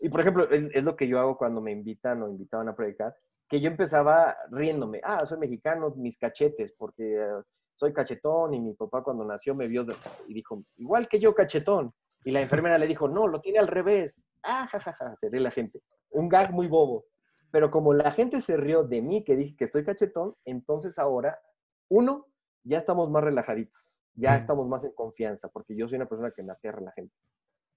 [0.00, 3.16] y por ejemplo, es, lo que yo hago cuando me invitan o invitaban a predicar,
[3.48, 7.42] que yo empezaba riéndome, ah, soy mexicano, mis cachetes, porque eh,
[7.74, 9.84] soy cachetón y mi papá cuando nació me vio
[10.28, 11.92] y dijo, igual que yo cachetón.
[12.24, 14.26] Y la enfermera le dijo, no, lo tiene al revés.
[14.42, 15.80] Ah, jajaja, se ríe la gente.
[16.10, 17.06] Un gag muy bobo.
[17.50, 21.40] Pero como la gente se rió de mí que dije que estoy cachetón, entonces ahora,
[21.88, 22.26] uno,
[22.64, 26.42] ya estamos más relajaditos, ya estamos más en confianza, porque yo soy una persona que
[26.42, 27.14] me aterra a la gente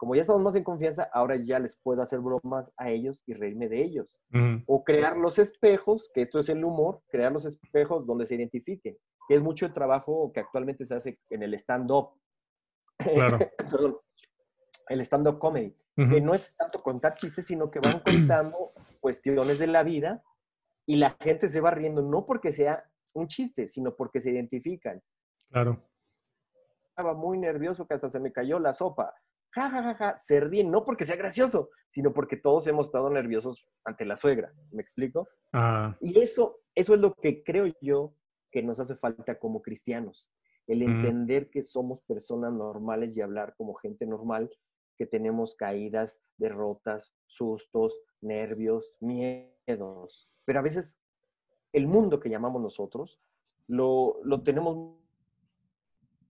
[0.02, 3.36] como ya estamos más en confianza, ahora ya les puedo hacer bromas a ellos y
[3.36, 4.20] reírme de ellos.
[4.66, 8.98] O crear los espejos, que esto es el humor, crear los espejos donde se identifiquen,
[9.28, 12.20] que es mucho el trabajo que actualmente se hace en el stand-up.
[12.98, 13.38] Claro.
[13.72, 13.98] Perdón,
[14.90, 19.68] el stand-up comedy, que no es tanto contar chistes, sino que van contando cuestiones de
[19.68, 20.24] la vida
[20.88, 25.00] y la gente se va riendo, no porque sea un chiste, sino porque se identifican.
[25.52, 25.91] Claro.
[26.92, 29.14] Estaba muy nervioso que hasta se me cayó la sopa
[29.54, 33.10] ja, ja, ja, ja, se ríen, no porque sea gracioso, sino porque todos hemos estado
[33.10, 35.28] nerviosos ante la suegra, ¿me explico?
[35.54, 35.96] Ah.
[36.00, 38.16] Y eso, eso es lo que creo yo
[38.52, 40.32] que nos hace falta como cristianos,
[40.68, 44.50] el entender que somos personas normales y hablar como gente normal,
[44.98, 51.00] que tenemos caídas, derrotas, sustos, nervios, miedos, pero a veces
[51.74, 53.20] el mundo que llamamos nosotros
[53.68, 55.01] lo, lo tenemos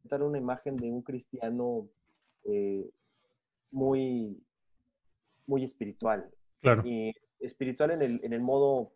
[0.04, 1.88] dar una imagen de un cristiano
[2.46, 2.90] eh,
[3.72, 4.42] muy,
[5.48, 6.30] muy espiritual.
[6.62, 6.84] Claro.
[6.86, 8.92] Y espiritual en el, en el modo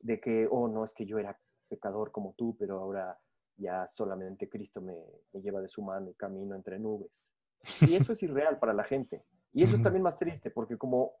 [0.00, 3.18] de que, oh, no, es que yo era pecador como tú, pero ahora
[3.56, 4.96] ya solamente Cristo me,
[5.32, 7.22] me lleva de su mano y camino entre nubes.
[7.80, 9.24] Y eso es irreal para la gente.
[9.52, 11.12] Y eso es también más triste, porque como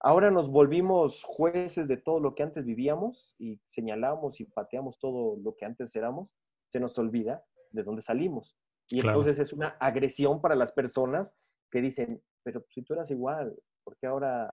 [0.00, 5.36] ahora nos volvimos jueces de todo lo que antes vivíamos y señalamos y pateamos todo
[5.36, 6.28] lo que antes éramos,
[6.66, 8.56] se nos olvida de dónde salimos.
[8.88, 11.36] Y entonces es una agresión para las personas
[11.70, 14.50] que dicen, pero si tú eras igual, ¿por qué ahora,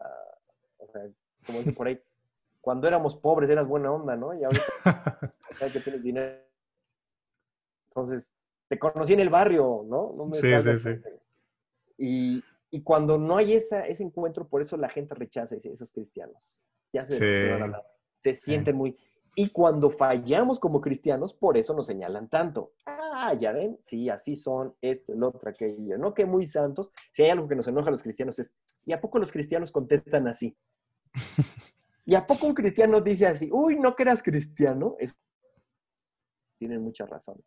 [0.77, 1.01] o sea,
[1.45, 1.99] como dice por ahí,
[2.61, 4.33] cuando éramos pobres eras buena onda, ¿no?
[4.33, 4.63] Y ahorita
[5.73, 6.37] que tienes dinero.
[7.89, 8.33] Entonces,
[8.67, 10.13] te conocí en el barrio, ¿no?
[10.15, 10.89] no me sí, sí, sí.
[11.97, 15.91] Y, Y cuando no hay esa, ese encuentro, por eso la gente rechaza a esos
[15.91, 16.61] cristianos.
[16.93, 17.17] Ya se,
[18.19, 18.97] se sienten muy...
[19.35, 22.73] Y cuando fallamos como cristianos, por eso nos señalan tanto.
[23.19, 25.97] Ah, ya ven, sí, así son, esto, el otro, aquello.
[25.97, 26.91] No que muy santos.
[27.11, 29.71] Si hay algo que nos enoja a los cristianos es, ¿y a poco los cristianos
[29.71, 30.55] contestan así?
[32.05, 34.95] ¿Y a poco un cristiano dice así, uy, no que eras cristiano?
[34.99, 35.17] Es...
[36.59, 37.43] Tienen mucha razón.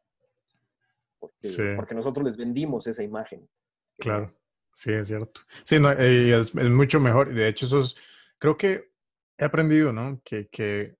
[1.20, 3.48] Porque, nosotros les vendimos esa imagen.
[3.96, 4.26] Claro,
[4.74, 5.42] sí, es cierto.
[5.62, 7.32] Sí, es, mucho mejor.
[7.32, 7.94] De hecho, eso es,
[8.38, 8.90] creo que
[9.38, 10.20] he aprendido, ¿no?
[10.24, 10.96] Que, que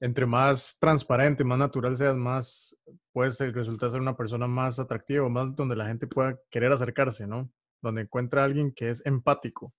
[0.00, 2.76] entre más transparente, más natural seas, más
[3.12, 7.50] puedes resultar ser una persona más atractiva, más donde la gente pueda querer acercarse, ¿no?
[7.82, 9.74] Donde encuentra a alguien que es empático.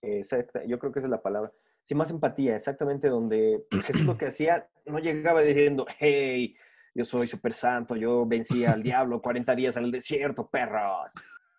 [0.00, 1.52] Exacto, yo creo que esa es la palabra.
[1.84, 6.56] Sí, más empatía, exactamente donde Jesús lo que hacía, no llegaba diciendo, hey,
[6.94, 11.12] yo soy súper santo, yo vencí al diablo 40 días en el desierto, perros.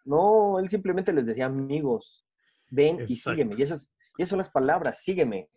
[0.05, 2.25] No, él simplemente les decía, amigos,
[2.69, 3.53] ven y sígueme.
[3.57, 5.49] Y esas, y esas son las palabras, sígueme.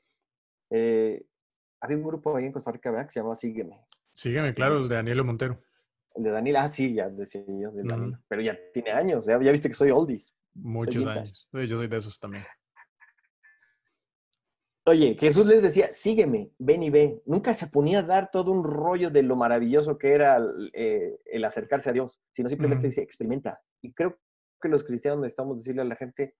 [0.70, 1.24] Eh,
[1.80, 3.06] había un grupo ahí en Costa Rica, ¿verdad?
[3.06, 3.84] Que se llamaba Sígueme.
[4.12, 5.60] Sígueme, claro, el de Daniel Montero.
[6.14, 7.72] El de Daniel, ah, sí, ya decía yo,
[8.28, 10.34] pero ya tiene años, ya, viste que soy oldies.
[10.54, 11.48] Muchos años.
[11.52, 12.44] Yo soy de esos también.
[14.88, 17.20] Oye, Jesús les decía, sígueme, ven y ve.
[17.26, 21.18] Nunca se ponía a dar todo un rollo de lo maravilloso que era el, eh,
[21.44, 23.60] acercarse a Dios, sino simplemente decía, experimenta.
[23.82, 24.16] Y creo
[24.62, 26.36] que los cristianos necesitamos decirle a la gente,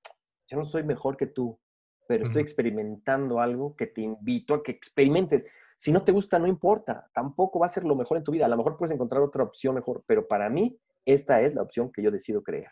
[0.49, 1.59] yo no soy mejor que tú,
[2.07, 5.45] pero estoy experimentando algo que te invito a que experimentes.
[5.77, 8.47] Si no te gusta, no importa, tampoco va a ser lo mejor en tu vida.
[8.47, 11.93] A lo mejor puedes encontrar otra opción mejor, pero para mí esta es la opción
[11.93, 12.71] que yo decido creer.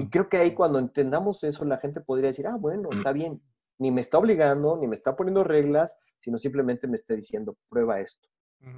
[0.00, 3.42] Y creo que ahí cuando entendamos eso, la gente podría decir, ah, bueno, está bien,
[3.78, 8.00] ni me está obligando, ni me está poniendo reglas, sino simplemente me está diciendo, prueba
[8.00, 8.26] esto.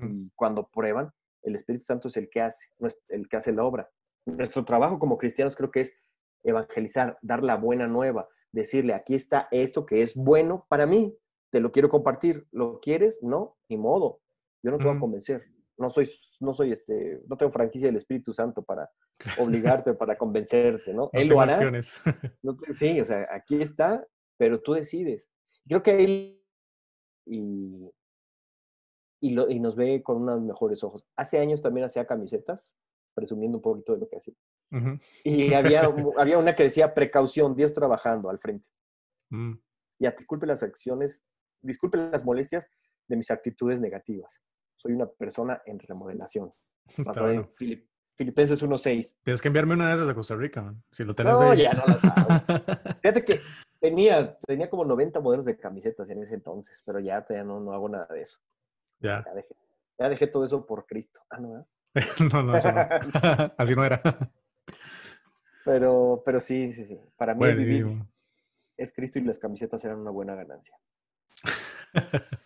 [0.03, 2.66] Y cuando prueban, el Espíritu Santo es el que hace,
[3.09, 3.88] el que hace la obra.
[4.25, 5.96] Nuestro trabajo como cristianos creo que es
[6.42, 11.16] evangelizar, dar la buena nueva, decirle, aquí está esto que es bueno para mí,
[11.51, 13.23] te lo quiero compartir, ¿lo quieres?
[13.23, 14.21] No, ni modo,
[14.62, 15.45] yo no te voy a convencer,
[15.79, 18.90] no soy, no soy este, no tengo franquicia del Espíritu Santo para
[19.38, 21.11] obligarte, para convencerte, ¿no?
[21.12, 21.57] Él lo hará.
[22.71, 24.07] sí, o sea, aquí está,
[24.38, 25.31] pero tú decides.
[25.69, 26.42] Creo que él
[27.27, 27.90] y,
[29.21, 31.05] y, lo, y nos ve con unos mejores ojos.
[31.16, 32.75] Hace años también hacía camisetas,
[33.14, 34.35] presumiendo un poquito de lo que hacía.
[35.24, 38.68] Y había, había una que decía precaución, Dios trabajando al frente.
[39.31, 39.55] Mm.
[39.98, 41.24] Ya, disculpe las acciones,
[41.62, 42.68] disculpe las molestias
[43.09, 44.42] de mis actitudes negativas.
[44.76, 46.52] Soy una persona en remodelación.
[46.98, 47.48] Basada en
[48.16, 49.16] Filipenses 1.6.
[49.22, 51.85] Tienes que enviarme una de esas a Costa Rica, si lo tenés no, ya no
[51.87, 52.00] las
[53.02, 53.40] Fíjate que
[53.81, 57.72] tenía, tenía como 90 modelos de camisetas en ese entonces, pero ya, ya no, no
[57.72, 58.38] hago nada de eso.
[59.00, 59.22] Ya.
[59.24, 59.57] Ya dejé,
[59.98, 61.20] ya dejé todo eso por Cristo.
[61.31, 61.66] Ah, no,
[62.33, 62.81] no, no, eso no.
[63.59, 64.00] Así no era.
[65.66, 66.96] Pero, pero sí, sí, sí.
[67.16, 67.87] Para mí vivir
[68.76, 70.76] es Cristo y las camisetas eran una buena ganancia.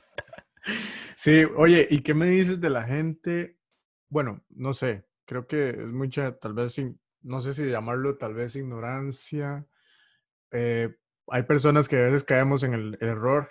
[1.17, 3.59] sí, oye, ¿y qué me dices de la gente?
[4.09, 6.81] Bueno, no sé, creo que es mucha, tal vez,
[7.21, 9.67] no sé si llamarlo tal vez ignorancia.
[10.51, 13.49] Eh, hay personas que a veces caemos en el error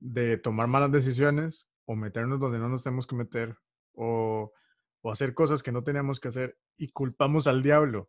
[0.00, 3.58] de tomar malas decisiones o meternos donde no nos tenemos que meter
[3.92, 4.50] o
[5.04, 8.08] o hacer cosas que no teníamos que hacer y culpamos al diablo,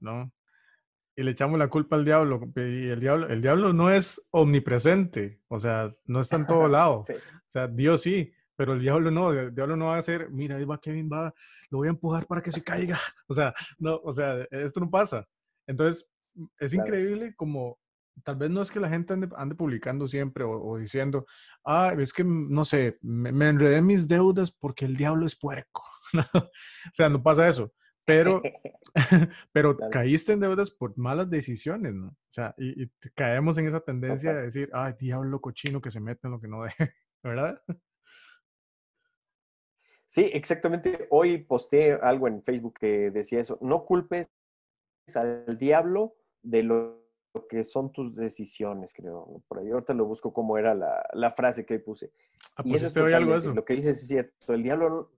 [0.00, 0.32] ¿no?
[1.16, 5.40] Y le echamos la culpa al diablo y el diablo, el diablo no es omnipresente,
[5.48, 7.00] o sea, no está en todo lado.
[7.00, 7.04] O
[7.48, 10.64] sea, Dios sí, pero el diablo no, el diablo no va a hacer, mira, ahí
[10.64, 11.34] va Kevin, va,
[11.70, 12.98] lo voy a empujar para que se caiga.
[13.28, 15.26] O sea, no, o sea, esto no pasa.
[15.66, 16.08] Entonces,
[16.58, 17.78] es increíble como
[18.24, 21.26] tal vez no es que la gente ande, publicando siempre o, diciendo,
[21.64, 25.84] ah, es que, no sé, me, me enredé mis deudas porque el diablo es puerco.
[26.34, 26.50] o
[26.92, 27.72] sea, no pasa eso.
[28.04, 28.42] Pero,
[29.52, 32.08] pero caíste en deudas por malas decisiones, ¿no?
[32.08, 36.26] O sea, y, caemos en esa tendencia de decir, ay, diablo cochino que se mete
[36.26, 37.62] en lo que no debe, ¿verdad?
[40.06, 41.06] Sí, exactamente.
[41.10, 43.58] Hoy posteé algo en Facebook que decía eso.
[43.60, 44.28] No culpes
[45.14, 47.00] al diablo de lo
[47.48, 49.42] que son tus decisiones, creo.
[49.46, 52.12] Por ahí ahorita lo busco como era la, frase que puse.
[52.56, 53.54] Ah, y eso hoy algo eso.
[53.54, 54.52] Lo que dices es cierto.
[54.52, 55.12] El diablo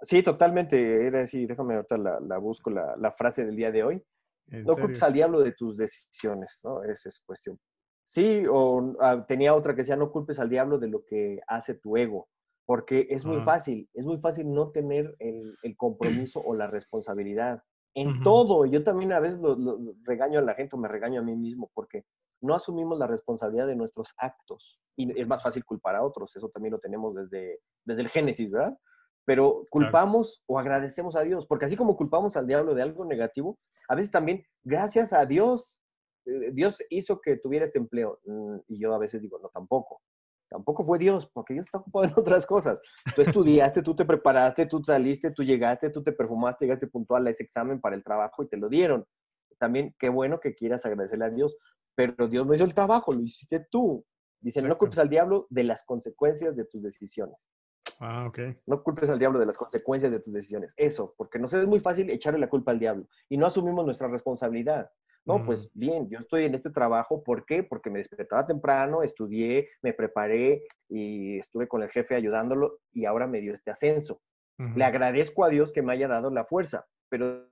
[0.00, 1.06] Sí, totalmente.
[1.06, 4.02] Era así, déjame ahorita la, busco la, frase del día de hoy.
[4.46, 6.82] No culpes al diablo de tus decisiones, ¿no?
[6.82, 7.58] Esa es cuestión.
[8.04, 11.74] Sí, o ah, tenía otra que decía, no culpes al diablo de lo que hace
[11.74, 12.28] tu ego,
[12.64, 17.62] porque es muy fácil, es muy fácil no tener el, compromiso o la responsabilidad
[17.94, 18.64] en todo.
[18.64, 21.70] Yo también a veces lo, regaño a la gente o me regaño a mí mismo
[21.74, 22.06] porque
[22.40, 26.34] no asumimos la responsabilidad de nuestros actos y es más fácil culpar a otros.
[26.34, 28.78] Eso también lo tenemos desde, desde el Génesis, ¿verdad?
[29.28, 33.58] Pero culpamos o agradecemos a Dios, porque así como culpamos al diablo de algo negativo,
[33.86, 35.82] a veces también, gracias a Dios,
[36.24, 38.18] eh, Dios hizo que tuviera este empleo.
[38.24, 40.00] Mm, y yo a veces digo, no, tampoco.
[40.48, 42.80] Tampoco fue Dios, porque Dios está ocupado en otras cosas.
[43.14, 47.30] Tú estudiaste, tú te preparaste, tú saliste, tú llegaste, tú te perfumaste, llegaste puntual a
[47.30, 49.04] ese examen para el trabajo y te lo dieron.
[49.58, 51.58] También qué bueno que quieras agradecerle a Dios,
[51.94, 54.06] pero Dios no hizo el trabajo, lo hiciste tú.
[54.40, 57.50] Dicen, no culpes al diablo de las consecuencias de tus decisiones.
[57.98, 58.38] Ah, ok.
[58.66, 60.72] No culpes al diablo de las consecuencias de tus decisiones.
[60.76, 64.08] Eso, porque nos es muy fácil echarle la culpa al diablo y no asumimos nuestra
[64.08, 64.90] responsabilidad.
[65.24, 67.62] No, pues bien, yo estoy en este trabajo, ¿por qué?
[67.62, 73.26] Porque me despertaba temprano, estudié, me preparé y estuve con el jefe ayudándolo y ahora
[73.26, 74.22] me dio este ascenso.
[74.56, 77.46] Le agradezco a Dios que me haya dado la fuerza, pero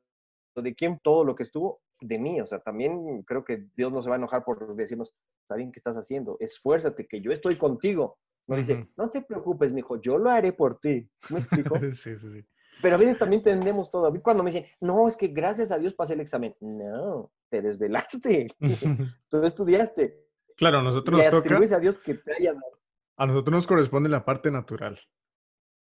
[0.56, 1.82] ¿de quién todo lo que estuvo?
[2.00, 2.40] De mí.
[2.40, 5.70] O sea, también creo que Dios no se va a enojar por decirnos, está bien,
[5.70, 6.38] ¿qué estás haciendo?
[6.40, 8.18] Esfuérzate, que yo estoy contigo.
[8.46, 11.08] No dice, no te preocupes, mijo, yo lo haré por ti.
[11.30, 11.74] ¿Me explico?
[11.92, 12.46] sí, sí, sí.
[12.80, 14.12] Pero a veces también tenemos todo.
[14.22, 16.54] Cuando me dicen, no, es que gracias a Dios pasé el examen.
[16.60, 18.48] No, te desvelaste.
[19.30, 20.22] Tú estudiaste.
[20.56, 21.56] Claro, a nosotros nos toca.
[21.56, 22.80] a Dios que te haya dado.
[23.16, 25.00] A nosotros nos corresponde la parte natural.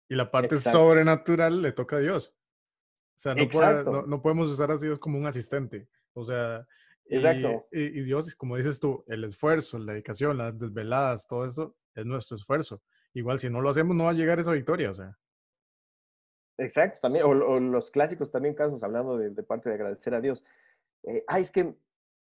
[0.08, 2.36] Y la parte sobrenatural le toca a Dios.
[3.16, 5.90] O sea, no, no, podemos usar a Dios como un asistente.
[6.14, 6.66] O sea,
[7.08, 7.68] Exacto.
[7.72, 12.06] Y, y, Dios, como dices tú, el esfuerzo, la dedicación, las desveladas, todo eso es
[12.06, 12.82] nuestro esfuerzo.
[13.14, 14.92] Igual, si no lo hacemos, no va a llegar esa victoria.
[14.92, 15.18] O sea.
[16.58, 20.44] Exacto, también, o, los clásicos también casos, hablando de, parte de agradecer a Dios.
[21.04, 21.76] Eh, ay, es que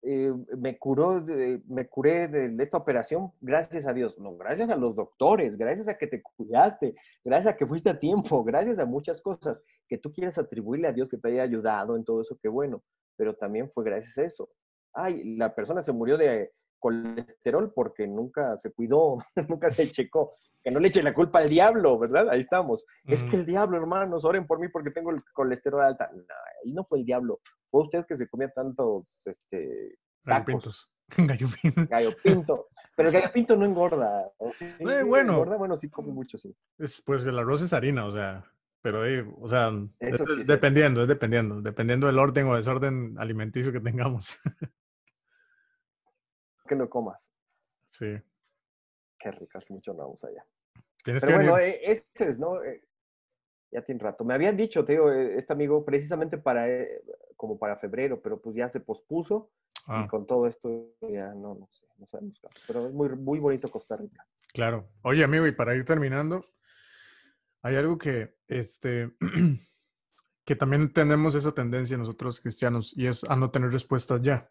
[0.02, 1.24] eh, me curó,
[1.66, 4.18] me curé de, esta operación gracias a Dios.
[4.18, 7.98] No, gracias a los doctores, gracias a que te cuidaste, gracias a que fuiste a
[7.98, 11.96] tiempo, gracias a muchas cosas que tú quieres atribuirle a Dios que te haya ayudado
[11.96, 12.82] en todo eso, qué bueno.
[13.16, 14.50] Pero también fue gracias a eso.
[14.92, 20.32] Ay, la persona se murió de, colesterol porque nunca se cuidó, nunca se checó.
[20.62, 22.28] Que no le eche la culpa al diablo, ¿verdad?
[22.30, 22.86] Ahí estamos.
[23.04, 26.10] Es que el diablo, hermanos, oren por mí porque tengo el colesterol alta.
[26.12, 26.22] No,
[26.64, 27.40] ahí no fue el diablo.
[27.66, 30.90] Fue usted que se comía tantos, este, tacos.
[31.16, 31.86] Gallo pinto.
[31.88, 32.66] Gallo pinto.
[32.96, 34.28] Pero el gallo pinto no engorda.
[34.60, 35.34] Eh, bueno.
[35.34, 36.52] Engorda, bueno, sí come mucho, sí.
[36.78, 38.44] Es, pues el arroz es harina, o sea,
[38.86, 39.02] pero,
[39.40, 39.72] o sea,
[40.46, 44.38] dependiendo, es dependiendo, dependiendo del orden o desorden alimenticio que tengamos.
[46.66, 47.30] que lo comas.
[47.88, 48.16] Sí.
[49.18, 50.44] Qué rico, hace mucho no vamos allá.
[51.04, 52.62] Tienes Pero que bueno, eh, ese es, ¿no?
[52.62, 52.82] Eh,
[53.70, 54.24] ya tiene rato.
[54.24, 56.66] Me habían dicho, Teo, eh, este amigo, precisamente para,
[57.36, 59.50] como para febrero, pero pues ya se pospuso
[59.88, 60.06] y ah.
[60.08, 62.40] con todo esto ya no, no sé, no sabemos.
[62.66, 64.26] Pero es muy, muy bonito Costa Rica.
[64.52, 64.88] Claro.
[65.02, 66.44] Oye, amigo, y para ir terminando,
[67.62, 69.12] hay algo que, este,
[70.44, 74.50] que también tenemos esa tendencia nosotros cristianos y es a no tener respuestas ya.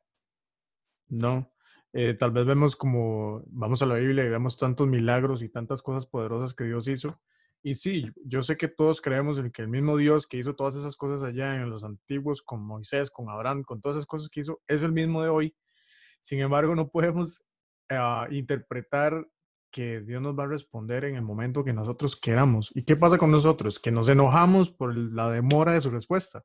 [1.07, 1.54] ¿No?
[1.97, 5.81] Eh, tal vez vemos como, vamos a la Biblia y vemos tantos milagros y tantas
[5.81, 7.21] cosas poderosas que Dios hizo.
[7.63, 10.75] Y sí, yo sé que todos creemos en que el mismo Dios que hizo todas
[10.75, 14.41] esas cosas allá en los antiguos, con Moisés, con Abraham, con todas esas cosas que
[14.41, 15.55] hizo, es el mismo de hoy.
[16.19, 17.47] Sin embargo, no podemos
[17.89, 19.25] ah, interpretar
[19.71, 22.71] que Dios nos va a responder en el momento que nosotros queramos.
[22.75, 23.79] ¿Y qué pasa con nosotros?
[23.79, 26.43] Que nos enojamos por la demora de su respuesta.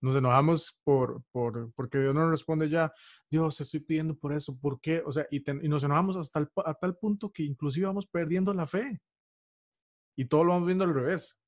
[0.00, 2.92] Nos enojamos por, por, porque Dios no responde ya,
[3.30, 5.02] Dios, estoy pidiendo por eso, ¿por qué?
[5.04, 9.00] O sea, y, nos enojamos hasta a tal punto que inclusive vamos perdiendo la fe.
[10.16, 11.38] Y todo lo vamos viendo al revés.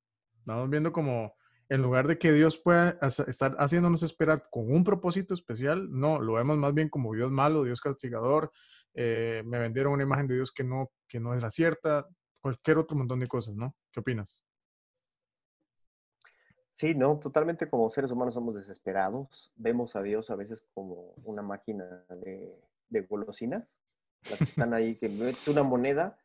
[0.45, 1.35] Vamos viendo como,
[1.69, 6.35] en lugar de que Dios pueda estar haciéndonos esperar con un propósito especial, no, lo
[6.35, 8.53] vemos más bien como Dios malo, Dios castigador,
[8.95, 12.07] eh, me vendieron una imagen de Dios que no, que no es la cierta,
[12.41, 13.75] cualquier otro montón de cosas, ¿no?
[13.91, 14.43] ¿Qué opinas?
[16.73, 19.53] Sí, no, totalmente como seres humanos somos desesperados.
[19.57, 22.59] Vemos a Dios a veces como una máquina de,
[23.09, 23.79] golosinas,
[24.29, 26.17] las que están ahí, que metes una moneda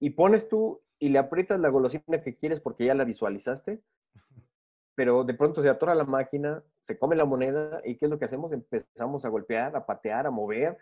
[0.00, 3.82] y pones tú y le aprietas la golosina que quieres porque ya la visualizaste,
[4.94, 8.18] pero de pronto se atora la máquina, se come la moneda y ¿qué es lo
[8.18, 8.52] que hacemos?
[8.52, 10.78] Empezamos a golpear, a patear, a mover,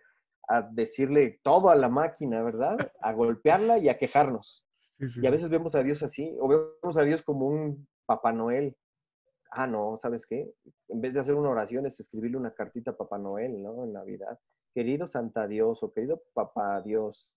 [0.47, 2.93] a decirle todo a la máquina, ¿verdad?
[3.01, 4.65] A golpearla y a quejarnos.
[4.99, 8.77] Y a veces vemos a Dios así, o vemos a Dios como un Papá Noel,
[9.53, 10.53] ah, no, ¿sabes qué?
[10.89, 13.85] En vez de hacer una oración es escribirle una cartita a Papá Noel, ¿no?
[13.85, 14.39] En Navidad.
[14.75, 17.33] Querido Santa Dios o querido Papá Dios,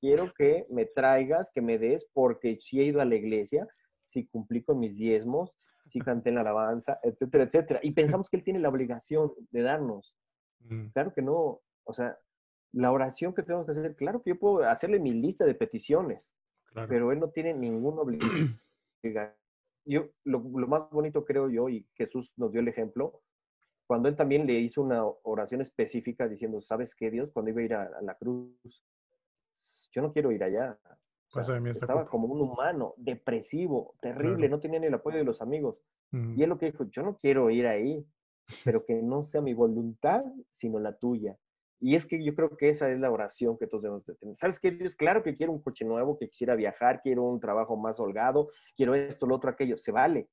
[0.00, 3.66] quiero que me traigas, que me des, porque si he ido a la iglesia,
[4.04, 7.80] si cumplí con mis diezmos, si canté en la alabanza, etcétera, etcétera.
[7.82, 10.16] Y pensamos que Él tiene la obligación de darnos.
[10.60, 10.88] Mm.
[10.88, 11.62] Claro que no.
[11.84, 12.18] O sea,
[12.72, 16.34] la oración que tenemos que hacer, claro que yo puedo hacerle mi lista de peticiones,
[16.88, 18.60] pero Él no tiene ninguna obligación
[19.84, 23.22] yo, lo, más bonito creo yo, y Jesús nos dio el ejemplo,
[23.86, 27.30] cuando él también le hizo una oración específica diciendo, ¿sabes qué, Dios?
[27.32, 28.84] Cuando iba a ir a, la cruz,
[29.92, 30.78] yo no quiero ir allá.
[31.70, 35.76] estaba como un humano, depresivo, terrible, no tenía ni el apoyo de los amigos.
[36.12, 38.06] Y él lo que dijo, yo no quiero ir ahí.
[38.64, 41.36] pero que no sea mi voluntad, sino la tuya.
[41.80, 44.36] Y es que yo creo que esa es la oración que todos debemos de tener.
[44.36, 44.94] ¿Sabes qué, Dios?
[44.94, 48.94] Claro que quiero un coche nuevo, que quisiera viajar, quiero un trabajo más holgado, quiero
[48.94, 49.76] esto, lo otro, aquello.
[49.76, 50.28] Se vale.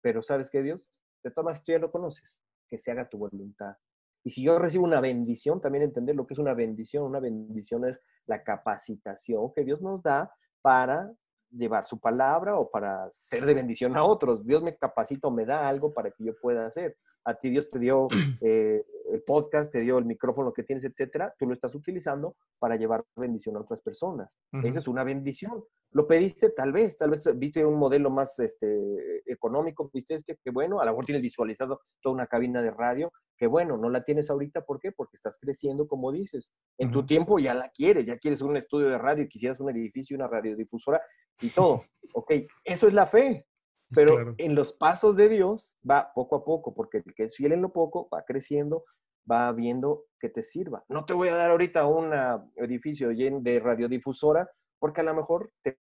[0.00, 0.80] Pero ¿sabes qué, Dios?
[1.22, 2.42] De todas maneras, tú ya lo conoces.
[2.68, 3.76] Que se haga tu voluntad.
[4.24, 7.04] Y si yo recibo una bendición, también entender lo que es una bendición.
[7.04, 10.32] Una bendición es la capacitación que Dios nos da
[10.62, 11.12] para
[11.50, 14.44] llevar su palabra o para ser de bendición a otros.
[14.44, 16.96] Dios me capacita o me da algo para que yo pueda hacer
[17.28, 18.08] a ti Dios te dio
[18.40, 22.76] eh, el podcast, te dio el micrófono que tienes, etcétera, tú lo estás utilizando para
[22.76, 24.36] llevar bendición a otras personas.
[24.62, 25.64] Esa es una bendición.
[25.92, 30.50] Lo pediste tal vez, tal vez viste un modelo más este, económico, viste este, que
[30.50, 34.04] bueno, a lo mejor tienes visualizado toda una cabina de radio, que bueno, no la
[34.04, 34.92] tienes ahorita, ¿por qué?
[34.92, 36.52] Porque estás creciendo, como dices.
[36.76, 40.16] En tu tiempo ya la quieres, ya quieres un estudio de radio, quisieras un edificio,
[40.16, 41.00] una radiodifusora
[41.40, 41.84] y todo.
[42.12, 42.32] ok,
[42.64, 43.46] eso es la fe.
[43.94, 47.52] Pero en los pasos de Dios va poco a poco, porque el que es fiel
[47.52, 48.84] en lo poco va creciendo,
[49.30, 50.84] va viendo que te sirva.
[50.88, 52.12] No te voy a dar ahorita un
[52.56, 55.78] edificio lleno de radiodifusora, porque a lo mejor te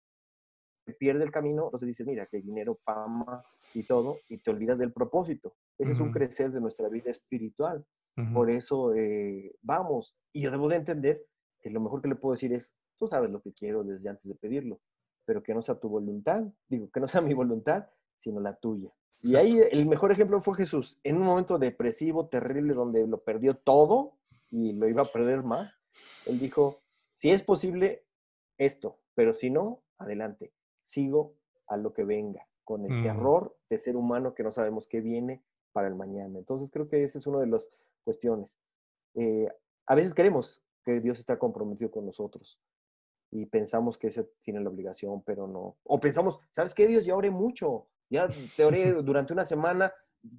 [1.00, 3.44] pierde el camino, entonces dices, mira, que dinero, fama
[3.74, 5.56] y todo, y te olvidas del propósito.
[5.78, 7.86] Ese es un crecer de nuestra vida espiritual.
[8.34, 10.18] Por eso eh, vamos.
[10.34, 11.24] Y yo debo de entender
[11.62, 14.26] que lo mejor que le puedo decir es, tú sabes lo que quiero desde antes
[14.28, 14.80] de pedirlo,
[15.28, 18.90] pero que no sea tu voluntad, digo, que no sea mi voluntad, sino la tuya.
[19.22, 23.56] Y ahí el mejor ejemplo fue Jesús, en un momento depresivo, terrible, donde lo perdió
[23.58, 24.14] todo
[24.50, 25.82] y lo iba a perder más.
[26.26, 26.80] Él dijo,
[27.12, 28.06] si es posible,
[28.58, 31.34] esto, pero si no, adelante, sigo
[31.68, 35.44] a lo que venga, con el terror de ser humano que no sabemos qué viene
[35.74, 36.40] para el mañana.
[36.40, 37.70] Entonces creo que esa es una de las
[38.06, 38.58] cuestiones.
[39.14, 39.50] Eh,
[39.88, 42.58] a veces queremos que Dios está comprometido con nosotros
[43.32, 45.78] y pensamos que ese tiene la obligación, pero no.
[45.84, 47.06] O pensamos, ¿sabes qué, Dios?
[47.06, 49.94] Ya oré mucho, ya te oré durante una semana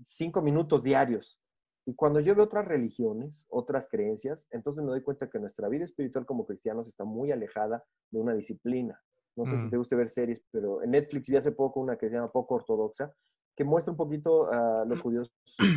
[0.05, 1.41] cinco minutos diarios.
[1.85, 5.85] Y cuando yo veo otras religiones, otras creencias, entonces me doy cuenta que nuestra vida
[5.85, 9.01] espiritual como cristianos está muy alejada de una disciplina.
[9.37, 9.71] No sé si mm.
[9.71, 12.57] te gusta ver series, pero en Netflix vi hace poco una que se llama Poco
[12.57, 13.15] Ortodoxa,
[13.57, 15.33] que muestra un poquito a los judíos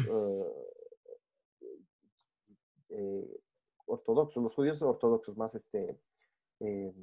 [0.09, 0.45] uh,
[2.89, 3.39] eh,
[3.85, 5.97] ortodoxos, los judíos ortodoxos más este,
[6.61, 6.93] eh,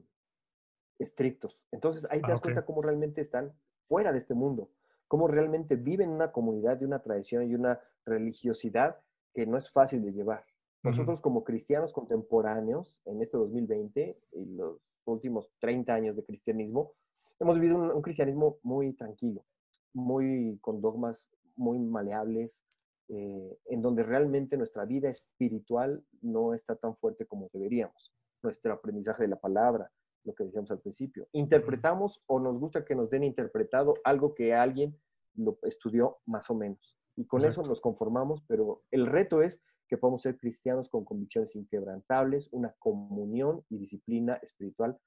[0.99, 1.67] estrictos.
[1.71, 3.53] Entonces ahí te ah, das cuenta cómo realmente están
[3.87, 4.71] fuera de este mundo,
[5.07, 8.99] cómo realmente viven una comunidad de una tradición y una religiosidad
[9.35, 10.45] que no es fácil de llevar.
[10.83, 16.93] Nosotros como cristianos contemporáneos en este 2020 y los últimos 30 años de cristianismo,
[17.41, 19.45] hemos vivido un, cristianismo muy tranquilo,
[19.93, 22.63] muy con dogmas muy maleables,
[23.09, 28.15] eh, en donde realmente nuestra vida espiritual no está tan fuerte como deberíamos.
[28.43, 29.91] Nuestro aprendizaje de la palabra,
[30.25, 31.29] lo que decíamos al principio.
[31.33, 34.99] Interpretamos o nos gusta que nos den interpretado algo que alguien
[35.35, 36.97] lo estudió más o menos.
[37.17, 41.57] Y con eso nos conformamos, pero el reto es que podamos ser cristianos con convicciones
[41.57, 44.99] inquebrantables, una comunión y disciplina espiritual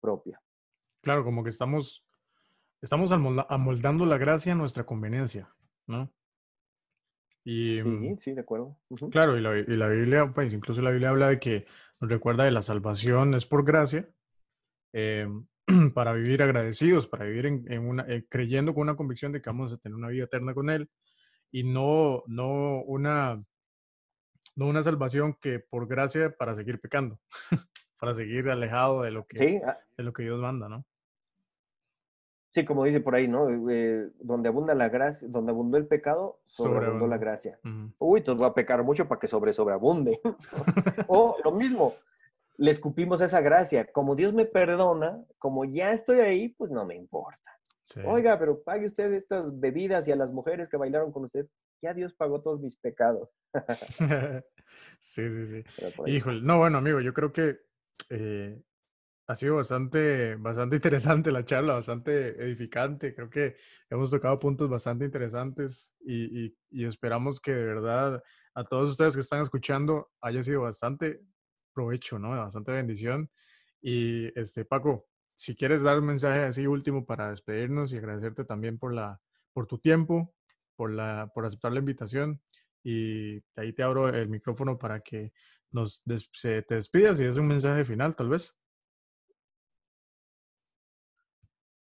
[0.00, 0.40] propia.
[1.00, 2.04] Claro, como que estamos,
[2.80, 5.52] estamos amoldando la gracia a nuestra conveniencia,
[5.86, 6.12] ¿no?
[7.44, 8.76] Y, sí, mm, sí, de acuerdo.
[9.10, 11.66] Claro, y la, y la, Biblia, pues incluso la Biblia habla de que
[12.00, 14.08] nos recuerda de la salvación es por gracia,
[14.92, 15.46] Em,
[15.94, 19.72] para vivir agradecidos, para vivir en, una, eh, creyendo con una convicción de que vamos
[19.72, 20.88] a tener una vida eterna con Él
[21.50, 23.42] y no, no, una,
[24.56, 27.20] no una salvación que por gracia para seguir pecando,
[28.00, 30.86] para seguir alejado de lo que, ah de lo que Dios manda, ¿no?
[32.50, 33.48] Sí, como dice por ahí, ¿no?
[33.70, 37.58] Eh, donde abunda la gracia, donde abundó el pecado, sobreabundó la gracia.
[37.98, 40.18] Uy, entonces voy a pecar mucho para que sobre sobreabunde.
[41.08, 41.94] o lo mismo,
[42.56, 43.90] le escupimos esa gracia.
[43.92, 47.58] Como Dios me perdona, como ya estoy ahí, pues no me importa.
[48.04, 51.46] Oiga, pero pague usted estas bebidas y a las mujeres que bailaron con usted.
[51.80, 53.30] Ya Dios pagó todos mis pecados.
[55.00, 55.64] sí, sí, sí.
[56.06, 57.60] Híjole, no, bueno, amigo, yo creo que
[58.10, 58.60] eh,
[59.28, 63.14] ha sido bastante, bastante interesante la charla, bastante edificante.
[63.14, 63.56] Creo que
[63.90, 68.22] hemos tocado puntos bastante interesantes y, y esperamos que de verdad
[68.54, 71.20] a todos ustedes que están escuchando haya sido bastante
[71.74, 72.30] provecho, ¿no?
[72.30, 73.30] Bastante bendición.
[73.82, 78.78] Y este, Paco, si quieres dar un mensaje así último para despedirnos y agradecerte también
[78.78, 79.20] por, la,
[79.52, 80.34] por tu tiempo,
[80.74, 82.40] por, la, por aceptar la invitación.
[82.82, 85.32] Y ahí te abro el micrófono para que
[85.70, 88.56] nos te despidas y es un mensaje final, tal vez.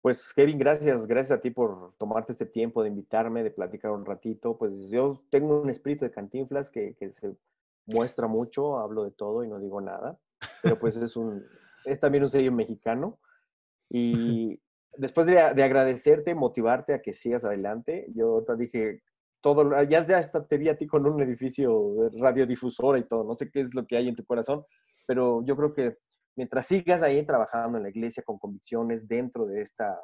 [0.08, 4.06] Pues Kevin, gracias, gracias a ti por tomarte este tiempo de invitarme, de platicar un
[4.06, 4.58] ratito.
[4.58, 7.36] Pues yo tengo un espíritu de cantinflas que, que se
[7.88, 10.18] muestra mucho, hablo de todo y no digo nada,
[10.64, 11.44] pero pues es, un,
[11.84, 13.20] es también un sello mexicano.
[13.90, 14.62] Y
[14.96, 19.04] después de, agradecerte, motivarte a que sigas adelante, yo te dije,
[19.42, 23.36] todo, ya, ya hasta te vi a ti con un edificio radiodifusora y todo, no
[23.36, 24.64] sé qué es lo que hay en tu corazón,
[25.06, 25.98] pero yo creo que
[26.38, 30.00] mientras sigas ahí trabajando en la iglesia con convicciones dentro de esta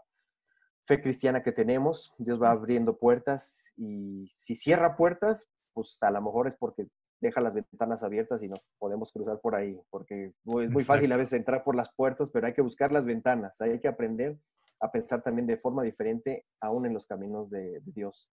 [0.86, 6.21] fe cristiana que tenemos, Dios va abriendo puertas y si cierra puertas, pues a lo
[6.21, 6.88] mejor es porque
[7.21, 11.17] deja las ventanas abiertas y nos podemos cruzar por ahí, porque es muy fácil a
[11.17, 14.38] veces entrar por las puertas, pero hay que buscar las ventanas, hay que aprender
[14.81, 18.29] a pensar también de forma diferente aún en los caminos de, Dios.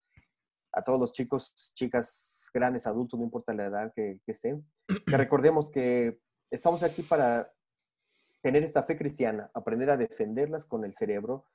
[0.72, 4.88] A todos los chicos, chicas, grandes, adultos, no importa la edad que, que estén, que
[5.16, 6.18] recordemos que
[6.50, 7.48] estamos aquí para
[8.42, 11.46] tener esta fe cristiana, aprender a defenderlas con el cerebro,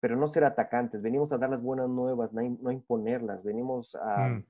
[0.00, 1.02] pero no ser atacantes.
[1.02, 3.42] Venimos a dar las buenas nuevas, no, imponerlas.
[3.44, 4.44] Venimos a, mm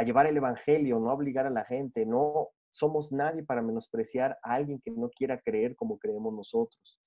[0.00, 4.38] a llevar el Evangelio, no a obligar a la gente, no somos nadie para menospreciar
[4.42, 6.98] a alguien que no quiera creer como creemos nosotros.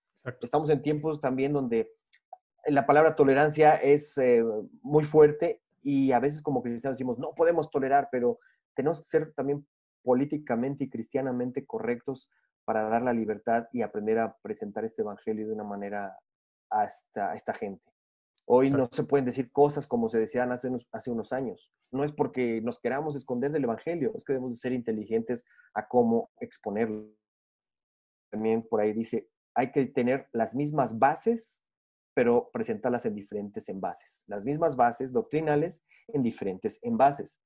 [0.42, 1.92] Estamos en tiempos también donde
[2.68, 4.44] la palabra tolerancia es eh,
[4.84, 8.38] muy fuerte y a veces como cristianos decimos, no podemos tolerar, pero
[8.76, 9.66] tenemos que ser también
[10.04, 12.30] políticamente y cristianamente correctos
[12.66, 16.18] para dar la libertad y aprender a presentar este evangelio de una manera
[16.70, 17.94] a esta gente.
[18.46, 21.72] Hoy no se pueden decir cosas como se decían hace unos, hace unos años.
[21.92, 26.32] No es porque nos queramos esconder del Evangelio, es que debemos ser inteligentes a cómo
[26.40, 27.08] exponerlo.
[28.32, 31.62] También por ahí dice, hay que tener las mismas bases,
[32.16, 34.24] pero presentarlas en diferentes envases.
[34.28, 37.40] Las mismas bases doctrinales en diferentes envases.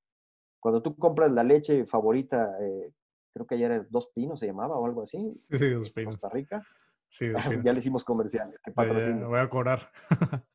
[0.60, 2.92] Cuando tú compras la leche favorita, eh,
[3.32, 5.40] creo que ayer era Dos Pinos se llamaba o algo así.
[5.50, 6.16] Sí, Dos Pinos.
[6.16, 6.62] Costa Rica.
[7.08, 7.26] Sí,
[7.64, 8.58] ya le hicimos comerciales.
[8.60, 9.90] Que voy a cobrar.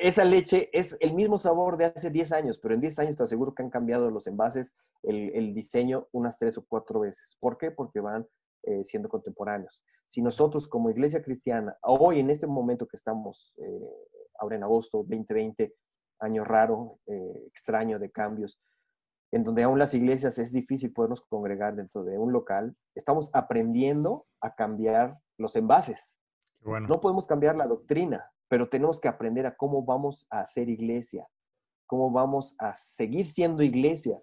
[0.00, 3.22] esa leche es el mismo sabor de hace 10 años, pero en 10 años te
[3.22, 7.36] aseguro que han cambiado los envases, el, diseño unas tres o cuatro veces.
[7.38, 7.70] ¿Por qué?
[7.70, 8.26] Porque van
[8.62, 9.84] eh, siendo contemporáneos.
[10.06, 14.06] Si nosotros como iglesia cristiana, hoy en este momento que estamos, eh,
[14.38, 15.74] ahora en agosto 2020,
[16.20, 18.58] año raro, eh, extraño de cambios,
[19.32, 24.26] en donde aún las iglesias es difícil podernos congregar dentro de un local, estamos aprendiendo
[24.40, 26.18] a cambiar los envases.
[26.62, 31.26] No podemos cambiar la doctrina, pero tenemos que aprender a cómo vamos a hacer iglesia,
[31.86, 34.20] cómo vamos a seguir siendo iglesia.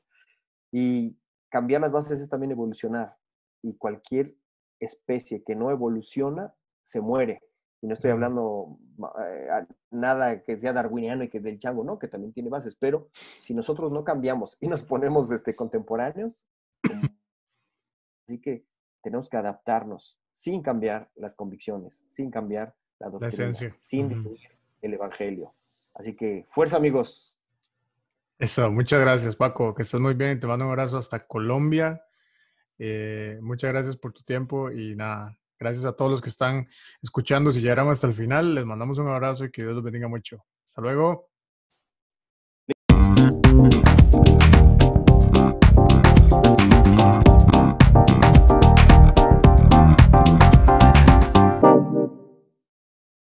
[0.72, 1.18] Y
[1.50, 3.16] cambiar las bases es también evolucionar.
[3.64, 4.36] Y cualquier
[4.80, 6.54] especie que no evoluciona,
[6.84, 7.42] se muere.
[7.82, 8.80] Y no estoy hablando
[9.22, 9.48] eh,
[9.92, 12.00] nada que sea darwiniano y que del chango, ¿no?
[12.00, 12.76] Que también tiene bases.
[12.76, 13.10] Pero
[13.42, 16.46] si nosotros no cambiamos y nos ponemos este, contemporáneos,
[18.26, 18.66] así que
[19.02, 23.54] tenemos que adaptarnos sin cambiar las convicciones, sin cambiar la doctrina,
[23.84, 24.50] sin diluir
[24.82, 25.54] el evangelio.
[25.94, 27.36] Así que fuerza, amigos.
[28.40, 29.74] Eso, muchas gracias, Paco.
[29.74, 30.40] Que estés muy bien.
[30.40, 32.04] Te mando un abrazo hasta Colombia.
[32.78, 36.68] Eh, muchas gracias por tu tiempo y nada, gracias a todos los que están
[37.02, 37.52] escuchando.
[37.52, 40.44] Si llegaron hasta el final, les mandamos un abrazo y que Dios los bendiga mucho.
[40.66, 41.30] Hasta luego.